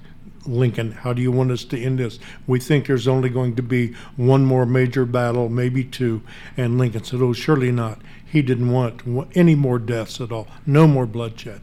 [0.48, 2.18] Lincoln, How do you want us to end this?
[2.46, 6.22] We think there's only going to be one more major battle, maybe two.
[6.56, 8.00] And Lincoln said, Oh, surely not.
[8.24, 9.02] He didn't want
[9.34, 11.62] any more deaths at all, no more bloodshed.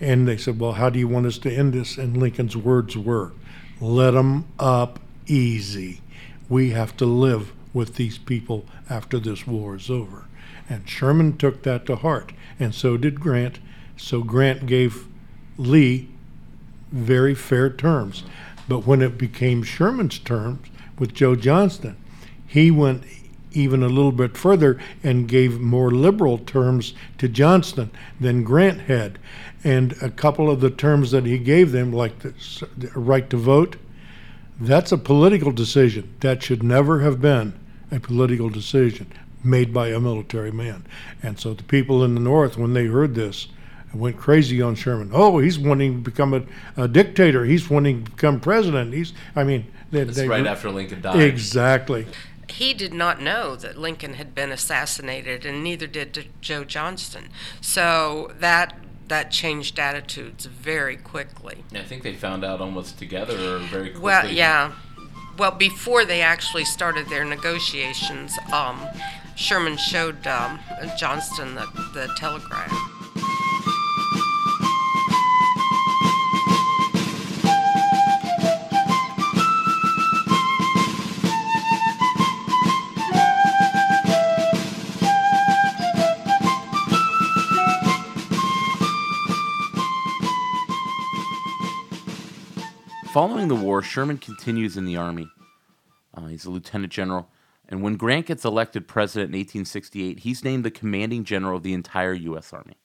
[0.00, 1.98] And they said, Well, how do you want us to end this?
[1.98, 3.32] And Lincoln's words were,
[3.80, 6.00] Let them up easy.
[6.48, 10.24] We have to live with these people after this war is over.
[10.68, 13.58] And Sherman took that to heart, and so did Grant.
[13.96, 15.06] So Grant gave
[15.56, 16.08] Lee
[16.92, 18.24] very fair terms.
[18.68, 20.68] But when it became Sherman's terms
[20.98, 21.96] with Joe Johnston,
[22.46, 23.04] he went
[23.52, 29.18] even a little bit further and gave more liberal terms to Johnston than Grant had.
[29.64, 32.32] And a couple of the terms that he gave them, like the,
[32.94, 33.76] right to vote,
[34.60, 36.14] that's a political decision.
[36.20, 37.58] That should never have been
[37.90, 39.12] a political decision
[39.42, 40.86] made by a military man.
[41.22, 43.48] And so the people in the North, when they heard this,
[43.94, 45.10] went crazy on Sherman.
[45.12, 46.42] Oh, he's wanting to become a,
[46.76, 47.44] a dictator.
[47.44, 48.94] He's wanting to become president.
[48.94, 51.20] He's, I mean, they, they right after Lincoln died.
[51.20, 52.06] Exactly.
[52.48, 57.28] He did not know that Lincoln had been assassinated, and neither did Joe Johnston.
[57.60, 58.76] So that
[59.08, 61.64] that changed attitudes very quickly.
[61.74, 64.02] I think they found out almost together or very quickly.
[64.02, 64.72] Well, yeah.
[65.36, 68.80] Well, before they actually started their negotiations, um,
[69.36, 70.60] Sherman showed um,
[70.96, 72.70] Johnston the, the telegram.
[93.12, 95.28] Following the war, Sherman continues in the Army.
[96.14, 97.28] Uh, he's a lieutenant general.
[97.68, 101.72] And when Grant gets elected president in 1868, he's named the commanding general of the
[101.72, 102.52] entire U.S.
[102.52, 102.76] Army.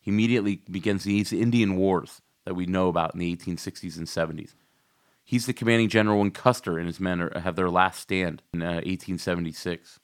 [0.00, 4.54] He immediately begins these Indian Wars that we know about in the 1860s and 70s.
[5.24, 8.62] He's the commanding general when Custer and his men are, have their last stand in
[8.62, 9.98] uh, 1876.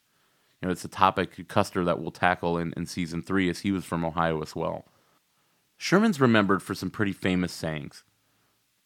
[0.61, 3.71] You know, it's a topic Custer that we'll tackle in, in season three, as he
[3.71, 4.83] was from Ohio as well.
[5.77, 8.03] Sherman's remembered for some pretty famous sayings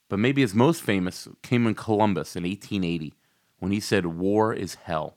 [0.09, 3.13] but maybe his most famous came in Columbus in 1880
[3.59, 5.15] when he said, War is hell.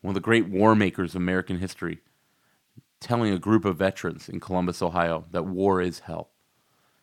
[0.00, 1.98] One of the great war makers of American history,
[3.00, 6.30] telling a group of veterans in Columbus, Ohio, that war is hell.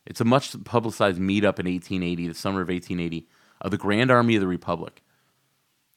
[0.05, 3.27] It's a much publicized meetup in 1880, the summer of 1880,
[3.61, 5.01] of the Grand Army of the Republic.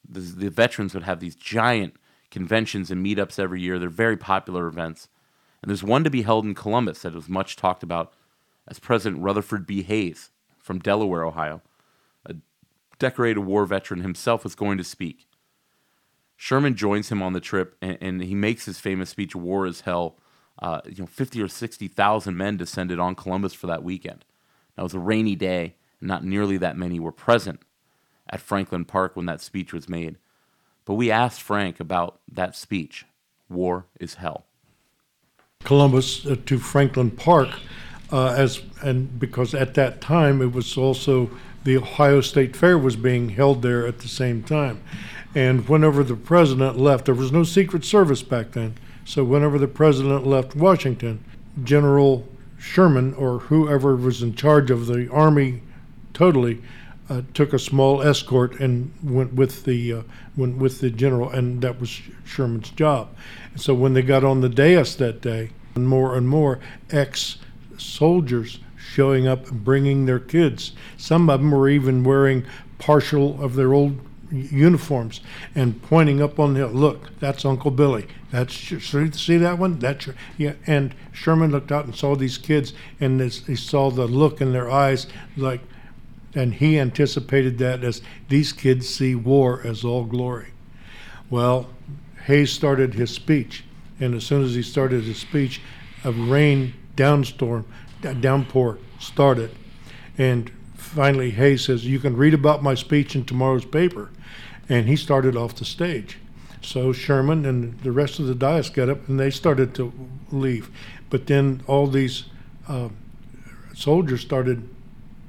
[0.07, 1.95] The, the veterans would have these giant
[2.31, 3.79] conventions and meetups every year.
[3.79, 5.09] They're very popular events.
[5.61, 8.13] And there's one to be held in Columbus that was much talked about
[8.67, 9.83] as President Rutherford B.
[9.83, 10.29] Hayes
[10.67, 11.61] from Delaware, Ohio,
[12.25, 12.35] a
[12.99, 15.27] decorated war veteran himself, was going to speak.
[16.35, 19.81] Sherman joins him on the trip, and, and he makes his famous speech, "War is
[19.81, 20.19] hell."
[20.59, 24.25] Uh, you know, fifty or sixty thousand men descended on Columbus for that weekend.
[24.75, 27.61] Now it was a rainy day, and not nearly that many were present
[28.29, 30.17] at Franklin Park when that speech was made.
[30.85, 33.05] But we asked Frank about that speech.
[33.49, 34.45] War is hell.
[35.63, 37.49] Columbus uh, to Franklin Park
[38.11, 41.29] uh, as and because at that time it was also
[41.63, 44.81] the Ohio State Fair was being held there at the same time,
[45.35, 48.75] And whenever the president left, there was no Secret Service back then.
[49.03, 51.23] So whenever the president left Washington,
[51.63, 52.25] General
[52.57, 55.61] Sherman or whoever was in charge of the army
[56.13, 56.61] totally
[57.09, 60.01] uh, took a small escort and went with the uh,
[60.35, 63.09] went with the general, and that was Sherman's job.
[63.51, 67.37] And so when they got on the dais that day, and more and more ex
[67.77, 70.71] soldiers showing up and bringing their kids.
[70.97, 72.45] Some of them were even wearing
[72.79, 73.99] partial of their old
[74.31, 75.21] uniforms
[75.55, 76.69] and pointing up on the hill.
[76.69, 81.85] look that's uncle billy that's see that one that's your, yeah and sherman looked out
[81.85, 85.07] and saw these kids and this, he saw the look in their eyes
[85.37, 85.61] like
[86.35, 90.47] and he anticipated that as these kids see war as all glory
[91.29, 91.69] well
[92.25, 93.63] hayes started his speech
[93.99, 95.61] and as soon as he started his speech
[96.03, 97.63] a rain downstorm
[98.19, 99.51] downpour started
[100.17, 104.09] and finally hayes says you can read about my speech in tomorrow's paper
[104.69, 106.17] and he started off the stage.
[106.61, 109.93] So Sherman and the rest of the dais got up and they started to
[110.31, 110.69] leave.
[111.09, 112.25] But then all these
[112.67, 112.89] uh,
[113.73, 114.67] soldiers started,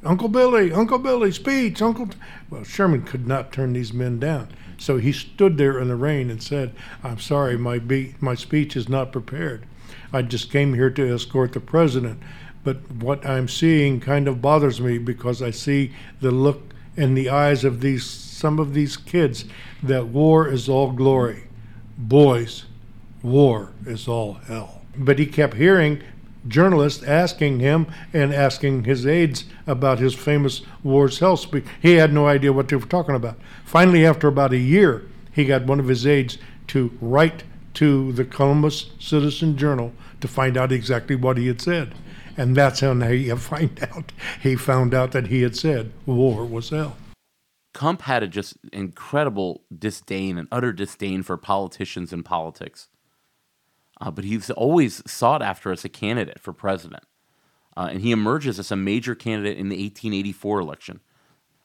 [0.05, 2.09] Uncle Billy, Uncle Billy, speech, Uncle.
[2.51, 4.49] Well, Sherman could not turn these men down.
[4.79, 8.77] So he stood there in the rain and said, I'm sorry, my, be- my speech
[8.77, 9.67] is not prepared.
[10.13, 12.21] I just came here to escort the president.
[12.65, 16.63] But what I'm seeing kind of bothers me because I see the look
[16.97, 19.45] in the eyes of these some of these kids
[19.83, 21.49] that war is all glory.
[21.97, 22.67] Boys,
[23.23, 24.83] war is all hell.
[24.97, 26.03] But he kept hearing
[26.47, 31.65] journalists asking him and asking his aides about his famous war's hell speech.
[31.81, 33.39] He had no idea what they were talking about.
[33.65, 36.39] Finally, after about a year, he got one of his aides
[36.69, 37.43] to write
[37.79, 41.95] to the Columbus Citizen Journal to find out exactly what he had said.
[42.37, 44.11] And that's how he find out.
[44.43, 46.97] He found out that he had said war was hell.
[47.75, 52.89] Cump had a just incredible disdain and utter disdain for politicians and politics.
[54.01, 57.05] Uh, but he's always sought after as a candidate for president.
[57.77, 61.01] Uh, and he emerges as a major candidate in the 1884 election.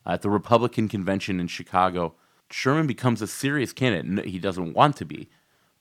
[0.05, 2.13] Uh, at the Republican convention in Chicago,
[2.51, 4.25] Sherman becomes a serious candidate.
[4.25, 5.31] He doesn't want to be,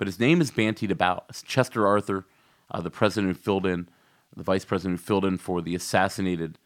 [0.02, 1.30] but his name is bantied about.
[1.46, 2.26] Chester Arthur,
[2.72, 3.88] uh, the president who filled in,
[4.36, 6.58] the vice president who filled in for the assassinated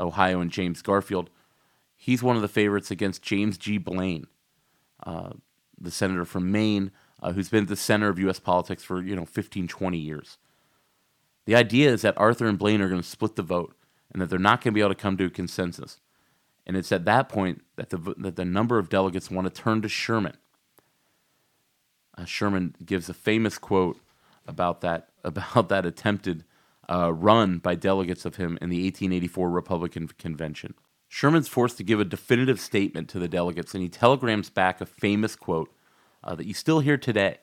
[0.00, 1.30] Ohio and James Garfield,
[1.94, 3.78] He's one of the favorites against James G.
[3.78, 4.26] Blaine,
[5.06, 5.34] uh,
[5.80, 6.90] the senator from Maine,
[7.22, 8.40] uh, who's been at the center of U.S.
[8.40, 10.36] politics for you know 15, 20 years.
[11.44, 13.76] The idea is that Arthur and Blaine are going to split the vote,
[14.12, 16.00] and that they're not going to be able to come to a consensus.
[16.66, 19.80] And it's at that point that the that the number of delegates want to turn
[19.82, 20.36] to Sherman.
[22.16, 23.98] Uh, Sherman gives a famous quote
[24.46, 26.44] about that about that attempted
[26.88, 30.74] uh, run by delegates of him in the 1884 Republican convention.
[31.08, 34.86] Sherman's forced to give a definitive statement to the delegates, and he telegrams back a
[34.86, 35.72] famous quote
[36.22, 37.38] uh, that you still hear today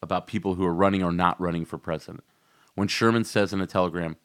[0.00, 2.22] about people who are running or not running for president.
[2.74, 4.16] When Sherman says in a telegram,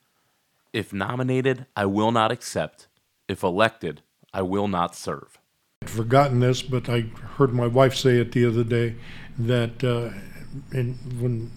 [0.72, 2.88] If nominated, I will not accept.
[3.28, 4.02] If elected,
[4.34, 5.40] I will not serve.
[5.84, 7.02] I'd forgotten this, but I
[7.38, 8.96] heard my wife say it the other day
[9.38, 10.18] that uh,
[10.72, 11.52] in, when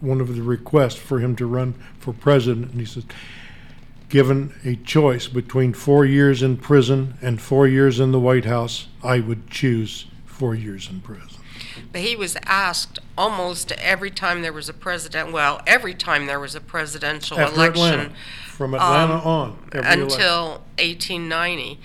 [0.00, 3.04] one of the requests for him to run for president, and he says,
[4.08, 8.88] given a choice between four years in prison and four years in the White House,
[9.02, 11.28] I would choose four years in prison.
[11.92, 16.40] But he was asked almost every time there was a president, well, every time there
[16.40, 17.84] was a presidential After election.
[17.84, 18.14] Atlanta,
[18.46, 19.58] from Atlanta um, on.
[19.74, 21.78] until 1890.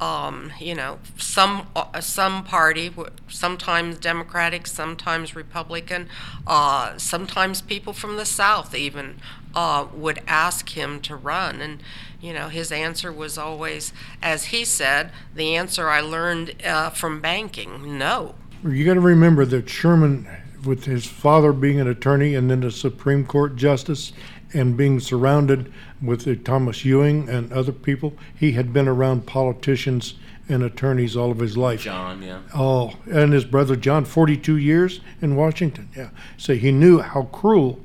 [0.00, 2.90] Um, you know, some uh, some party,
[3.28, 6.08] sometimes Democratic, sometimes Republican,
[6.46, 9.16] uh, sometimes people from the South even
[9.54, 11.60] uh, would ask him to run.
[11.60, 11.82] And,
[12.20, 13.92] you know, his answer was always,
[14.22, 18.34] as he said, the answer I learned uh, from banking no.
[18.64, 20.28] You got to remember that Sherman,
[20.64, 24.12] with his father being an attorney and then a Supreme Court justice,
[24.52, 25.72] and being surrounded
[26.02, 30.14] with Thomas Ewing and other people, he had been around politicians
[30.48, 31.82] and attorneys all of his life.
[31.82, 32.40] John, yeah.
[32.54, 35.88] Oh, and his brother John, 42 years in Washington.
[35.96, 36.10] Yeah.
[36.36, 37.80] So he knew how cruel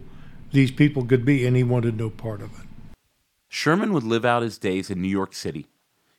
[0.52, 2.66] these people could be, and he wanted no part of it.
[3.48, 5.68] Sherman would live out his days in New York City.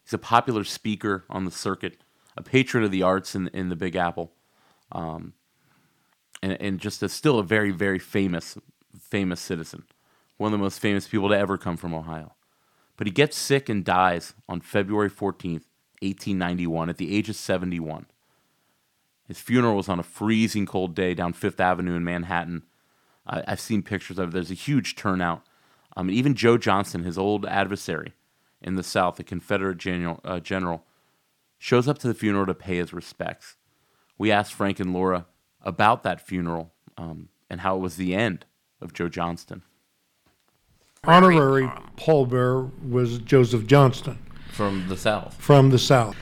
[0.05, 1.99] He's a popular speaker on the circuit,
[2.36, 4.32] a patron of the arts in, in the Big Apple,
[4.92, 5.32] um,
[6.42, 8.57] and, and just a, still a very, very famous,
[9.01, 9.84] famous citizen.
[10.37, 12.34] One of the most famous people to ever come from Ohio.
[12.97, 15.64] But he gets sick and dies on February 14th,
[16.03, 18.07] 1891, at the age of 71.
[19.28, 22.62] His funeral was on a freezing cold day down Fifth Avenue in Manhattan
[23.26, 24.32] I, have seen pictures of it.
[24.32, 25.43] There's a huge turnout.
[25.97, 28.14] Um, even Joe Johnston, his old adversary
[28.61, 30.84] in the South, the Confederate general, uh, general,
[31.59, 33.57] shows up to the funeral to pay his respects.
[34.18, 35.26] we asked Frank and Laura
[35.62, 38.47] about that funeral um, and how it was the end
[38.80, 39.62] of Joe Johnston.
[41.07, 44.18] Honorary pallbearer was Joseph Johnston
[44.50, 45.34] From the South.
[45.38, 46.16] from the South.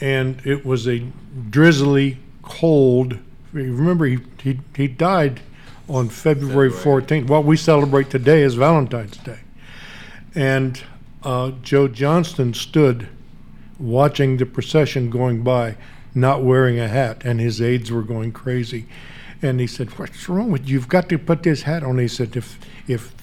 [0.00, 1.06] And it was a
[1.50, 3.18] drizzly, cold.
[3.52, 5.40] Remember, he, he, he died
[5.88, 7.28] on February 14th.
[7.28, 9.40] What we celebrate today is Valentine's Day.
[10.34, 10.82] And
[11.22, 13.08] uh, Joe Johnston stood
[13.78, 15.76] watching the procession going by,
[16.14, 18.86] not wearing a hat, and his aides were going crazy.
[19.40, 20.74] And he said, "What's wrong with you?
[20.74, 22.58] You've got to put this hat on." He said, "If
[22.88, 23.14] if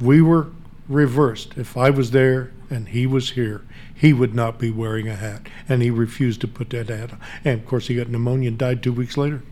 [0.00, 0.48] we were
[0.88, 3.62] reversed, if I was there and he was here,
[3.94, 7.20] he would not be wearing a hat." And he refused to put that hat on.
[7.44, 9.42] And of course, he got pneumonia and died two weeks later.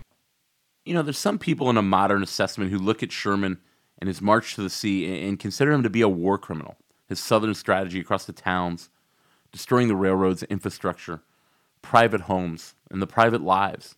[0.85, 3.59] You know, there's some people in a modern assessment who look at Sherman
[3.99, 6.77] and his march to the sea and- consider him to be a war criminal.
[7.09, 8.91] His southern strategy across the towns,
[9.53, 11.23] destroying the railroads, infrastructure,
[11.83, 13.97] private homes, and the private lives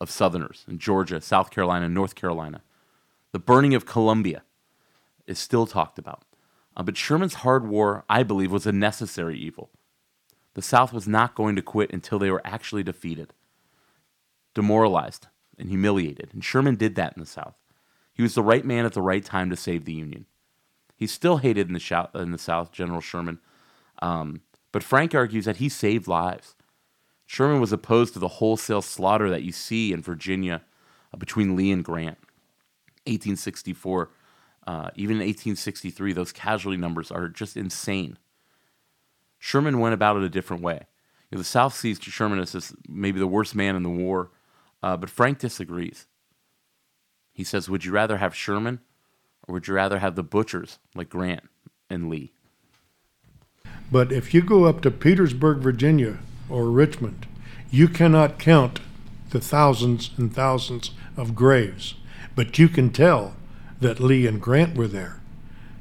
[0.00, 2.62] of Southerners in Georgia, South Carolina, North Carolina.
[3.32, 4.42] The burning of Columbia
[5.26, 6.24] is still talked about.
[6.76, 9.70] Uh, but Sherman's hard war, I believe, was a necessary evil.
[10.54, 13.34] The South was not going to quit until they were actually defeated,
[14.54, 16.30] demoralized, and humiliated.
[16.32, 17.54] And Sherman did that in the South.
[18.12, 20.26] He was the right man at the right time to save the Union.
[20.96, 23.38] He's still hated in the, shou- in the South, General Sherman.
[24.00, 24.40] Um,
[24.72, 26.54] but Frank argues that he saved lives.
[27.26, 30.62] Sherman was opposed to the wholesale slaughter that you see in Virginia
[31.12, 32.18] uh, between Lee and Grant.
[33.06, 34.10] 1864,
[34.66, 38.18] uh, even in 1863, those casualty numbers are just insane.
[39.38, 40.86] Sherman went about it a different way.
[41.30, 44.30] You know, the South sees Sherman as maybe the worst man in the war,
[44.82, 46.06] uh, but Frank disagrees.
[47.32, 48.80] He says, Would you rather have Sherman
[49.46, 51.44] or would you rather have the butchers like Grant
[51.88, 52.32] and Lee?
[53.90, 57.26] But if you go up to Petersburg, Virginia, or Richmond,
[57.70, 58.80] you cannot count
[59.30, 61.94] the thousands and thousands of graves,
[62.34, 63.34] but you can tell
[63.80, 65.20] that Lee and Grant were there.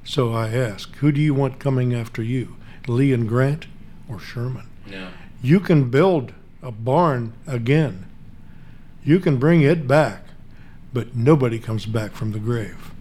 [0.03, 2.55] So I ask, who do you want coming after you,
[2.87, 3.67] Lee and Grant
[4.07, 4.67] or Sherman?
[4.87, 5.09] Yeah.
[5.41, 8.05] You can build a barn again.
[9.03, 10.23] You can bring it back,
[10.93, 12.91] but nobody comes back from the grave.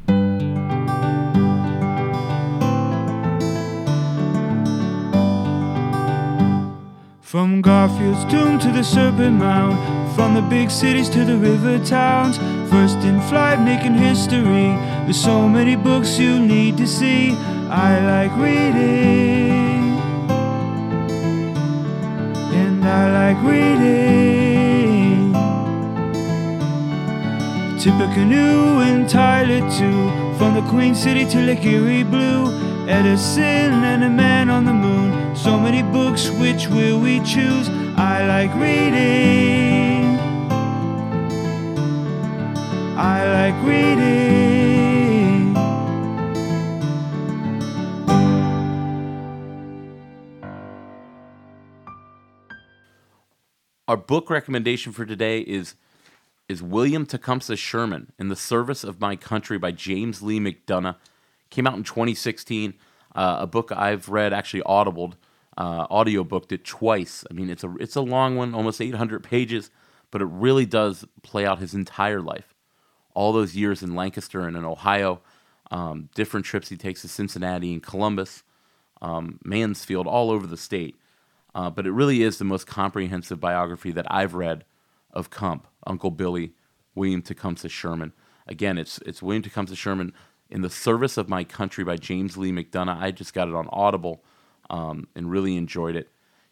[7.34, 9.76] From Garfield's tomb to the Serpent Mound,
[10.14, 12.38] from the big cities to the river towns,
[12.70, 14.70] first in flight making history.
[15.02, 17.32] There's so many books you need to see.
[17.68, 19.98] I like reading,
[22.54, 25.32] and I like reading.
[27.80, 30.08] Tippecanoe and Tyler too,
[30.38, 32.62] from the Queen City to Lake Erie Blue.
[32.88, 35.13] Edison and a man on the moon.
[35.34, 37.68] So many books, which will we choose?
[37.96, 40.16] I like reading.
[42.96, 44.24] I like reading.
[53.88, 55.74] Our book recommendation for today is
[56.48, 60.96] is William Tecumseh Sherman in the Service of My Country by James Lee McDonough.
[61.50, 62.74] Came out in 2016.
[63.14, 65.14] Uh, a book I've read, actually audibled,
[65.56, 67.24] uh, audiobooked it twice.
[67.30, 69.70] I mean, it's a it's a long one, almost 800 pages,
[70.10, 72.54] but it really does play out his entire life.
[73.14, 75.20] All those years in Lancaster and in Ohio,
[75.70, 78.42] um, different trips he takes to Cincinnati and Columbus,
[79.00, 80.96] um, Mansfield, all over the state.
[81.54, 84.64] Uh, but it really is the most comprehensive biography that I've read
[85.12, 86.52] of Cump, Uncle Billy,
[86.96, 88.12] William Tecumseh Sherman.
[88.48, 90.12] Again, it's it's William Tecumseh Sherman
[90.50, 93.00] in the Service of My Country by James Lee McDonough.
[93.00, 94.24] I just got it on Audible
[94.70, 96.08] um, and really enjoyed it.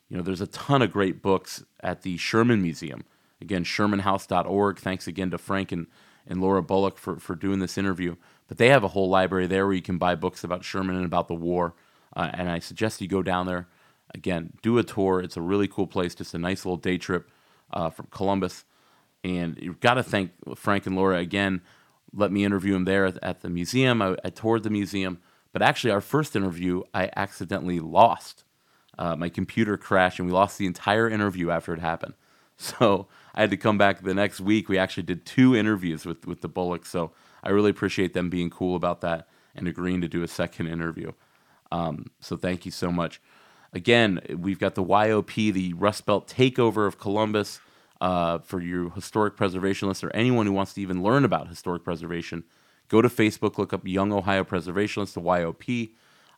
[0.08, 3.04] You know, there's a ton of great books at the Sherman Museum.
[3.40, 4.78] Again, ShermanHouse.org.
[4.78, 5.86] Thanks again to Frank and,
[6.26, 8.16] and Laura Bullock for, for doing this interview.
[8.46, 11.06] But they have a whole library there where you can buy books about Sherman and
[11.06, 11.74] about the war.
[12.14, 13.68] Uh, and I suggest you go down there.
[14.14, 15.20] Again, do a tour.
[15.20, 17.30] It's a really cool place, just a nice little day trip
[17.72, 18.64] uh, from Columbus.
[19.24, 21.62] And you've got to thank Frank and Laura again.
[22.12, 24.02] Let me interview him there at, at the museum.
[24.02, 25.20] I, I toured the museum.
[25.52, 28.44] But actually, our first interview, I accidentally lost.
[28.98, 32.14] Uh, my computer crashed, and we lost the entire interview after it happened.
[32.58, 34.68] So I had to come back the next week.
[34.68, 36.90] We actually did two interviews with, with the Bullocks.
[36.90, 37.10] So
[37.42, 39.26] I really appreciate them being cool about that
[39.56, 41.10] and agreeing to do a second interview.
[41.72, 43.20] Um, so thank you so much.
[43.72, 47.58] Again, we've got the YOP, the Rust Belt takeover of Columbus.
[48.00, 52.42] Uh, for your historic preservationists or anyone who wants to even learn about historic preservation,
[52.92, 55.92] go to Facebook, look up Young Ohio Preservationists, the YOP,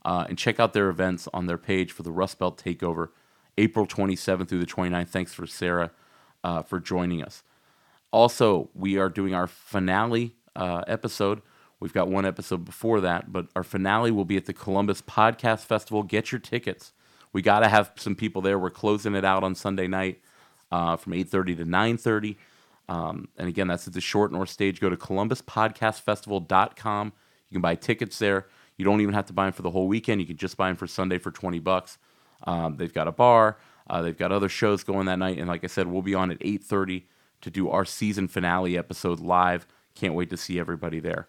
[0.05, 3.09] uh, and check out their events on their page for the Rust Belt Takeover,
[3.59, 5.09] April 27th through the 29th.
[5.09, 5.91] Thanks for Sarah
[6.45, 7.43] uh, for joining us.
[8.13, 11.43] Also, we are doing our finale uh, episode.
[11.81, 15.65] We've got one episode before that, but our finale will be at the Columbus Podcast
[15.65, 16.05] Festival.
[16.05, 16.93] Get your tickets.
[17.33, 18.61] We got to have some people there.
[18.61, 20.21] We're closing it out on Sunday night
[20.71, 22.37] uh, from 8.30 to 9.30.
[22.89, 24.81] Um, and again, that's at the Short North Stage.
[24.81, 27.13] Go to columbuspodcastfestival.com.
[27.49, 28.47] You can buy tickets there.
[28.77, 30.21] You don't even have to buy them for the whole weekend.
[30.21, 31.99] You can just buy them for Sunday for 20 bucks.
[32.45, 33.59] Um, they've got a bar.
[33.89, 35.39] Uh, they've got other shows going that night.
[35.39, 37.05] And like I said, we'll be on at 8.30
[37.43, 39.67] to do our season finale episode live.
[39.95, 41.29] Can't wait to see everybody there.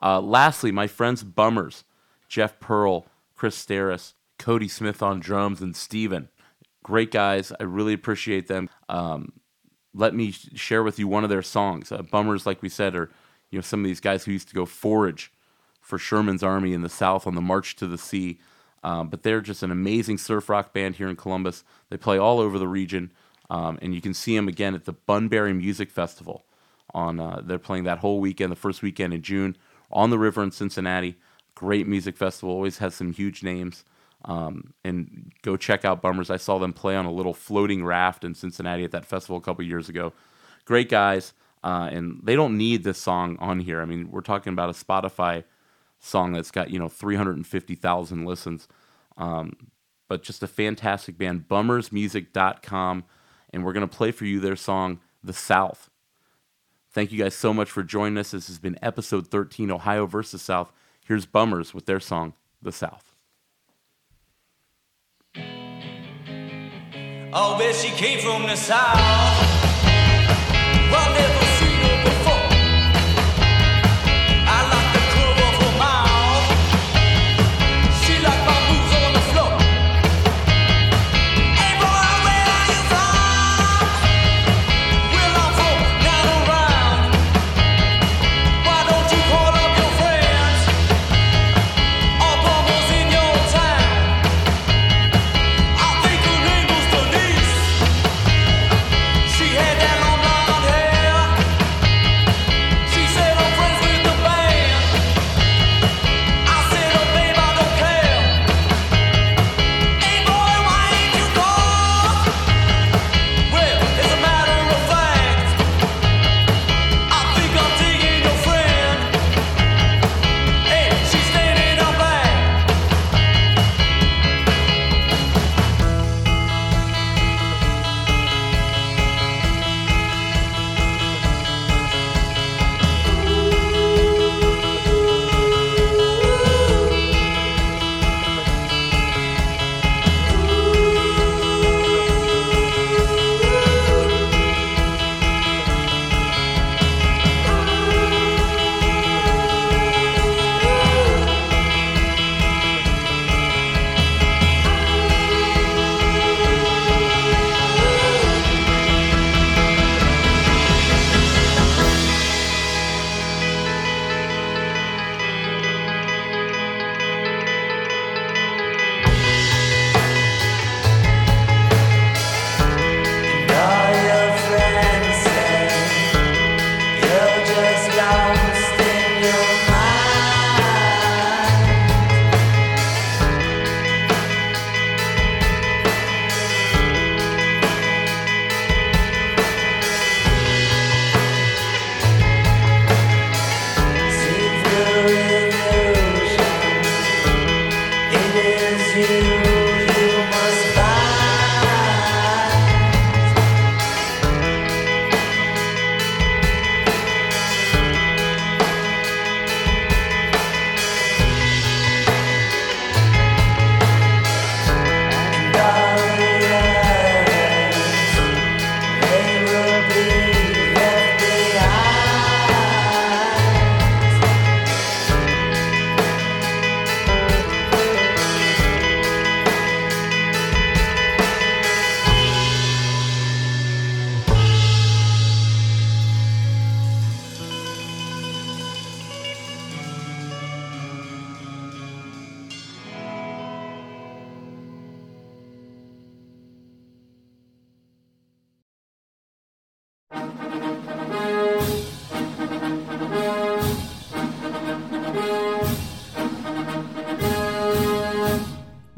[0.00, 1.84] Uh, lastly, my friends Bummers,
[2.28, 6.28] Jeff Pearl, Chris Steris, Cody Smith on drums, and Steven.
[6.82, 7.52] Great guys.
[7.58, 8.70] I really appreciate them.
[8.88, 9.32] Um,
[9.96, 11.90] let me share with you one of their songs.
[11.90, 13.10] Uh, Bummers, like we said, are
[13.50, 15.32] you know some of these guys who used to go forage
[15.80, 18.38] for Sherman's army in the South on the March to the Sea.
[18.84, 21.64] Um, but they're just an amazing surf rock band here in Columbus.
[21.90, 23.10] They play all over the region,
[23.50, 26.44] um, and you can see them again at the Bunbury Music Festival.
[26.94, 29.56] On uh, they're playing that whole weekend, the first weekend in June,
[29.90, 31.16] on the river in Cincinnati.
[31.54, 33.82] Great music festival, always has some huge names.
[34.26, 36.30] Um, and go check out Bummers.
[36.30, 39.40] I saw them play on a little floating raft in Cincinnati at that festival a
[39.40, 40.12] couple years ago.
[40.64, 41.32] Great guys,
[41.62, 43.80] uh, and they don't need this song on here.
[43.80, 45.44] I mean, we're talking about a Spotify
[46.00, 48.66] song that's got you know 350,000 listens,
[49.16, 49.56] um,
[50.08, 51.46] but just a fantastic band.
[51.48, 53.04] Bummersmusic.com,
[53.50, 55.88] and we're gonna play for you their song "The South."
[56.90, 58.32] Thank you guys so much for joining us.
[58.32, 60.72] This has been episode 13, Ohio versus South.
[61.06, 63.15] Here's Bummers with their song "The South."
[67.38, 68.96] Oh, bet she came from the south.
[70.90, 71.45] Well,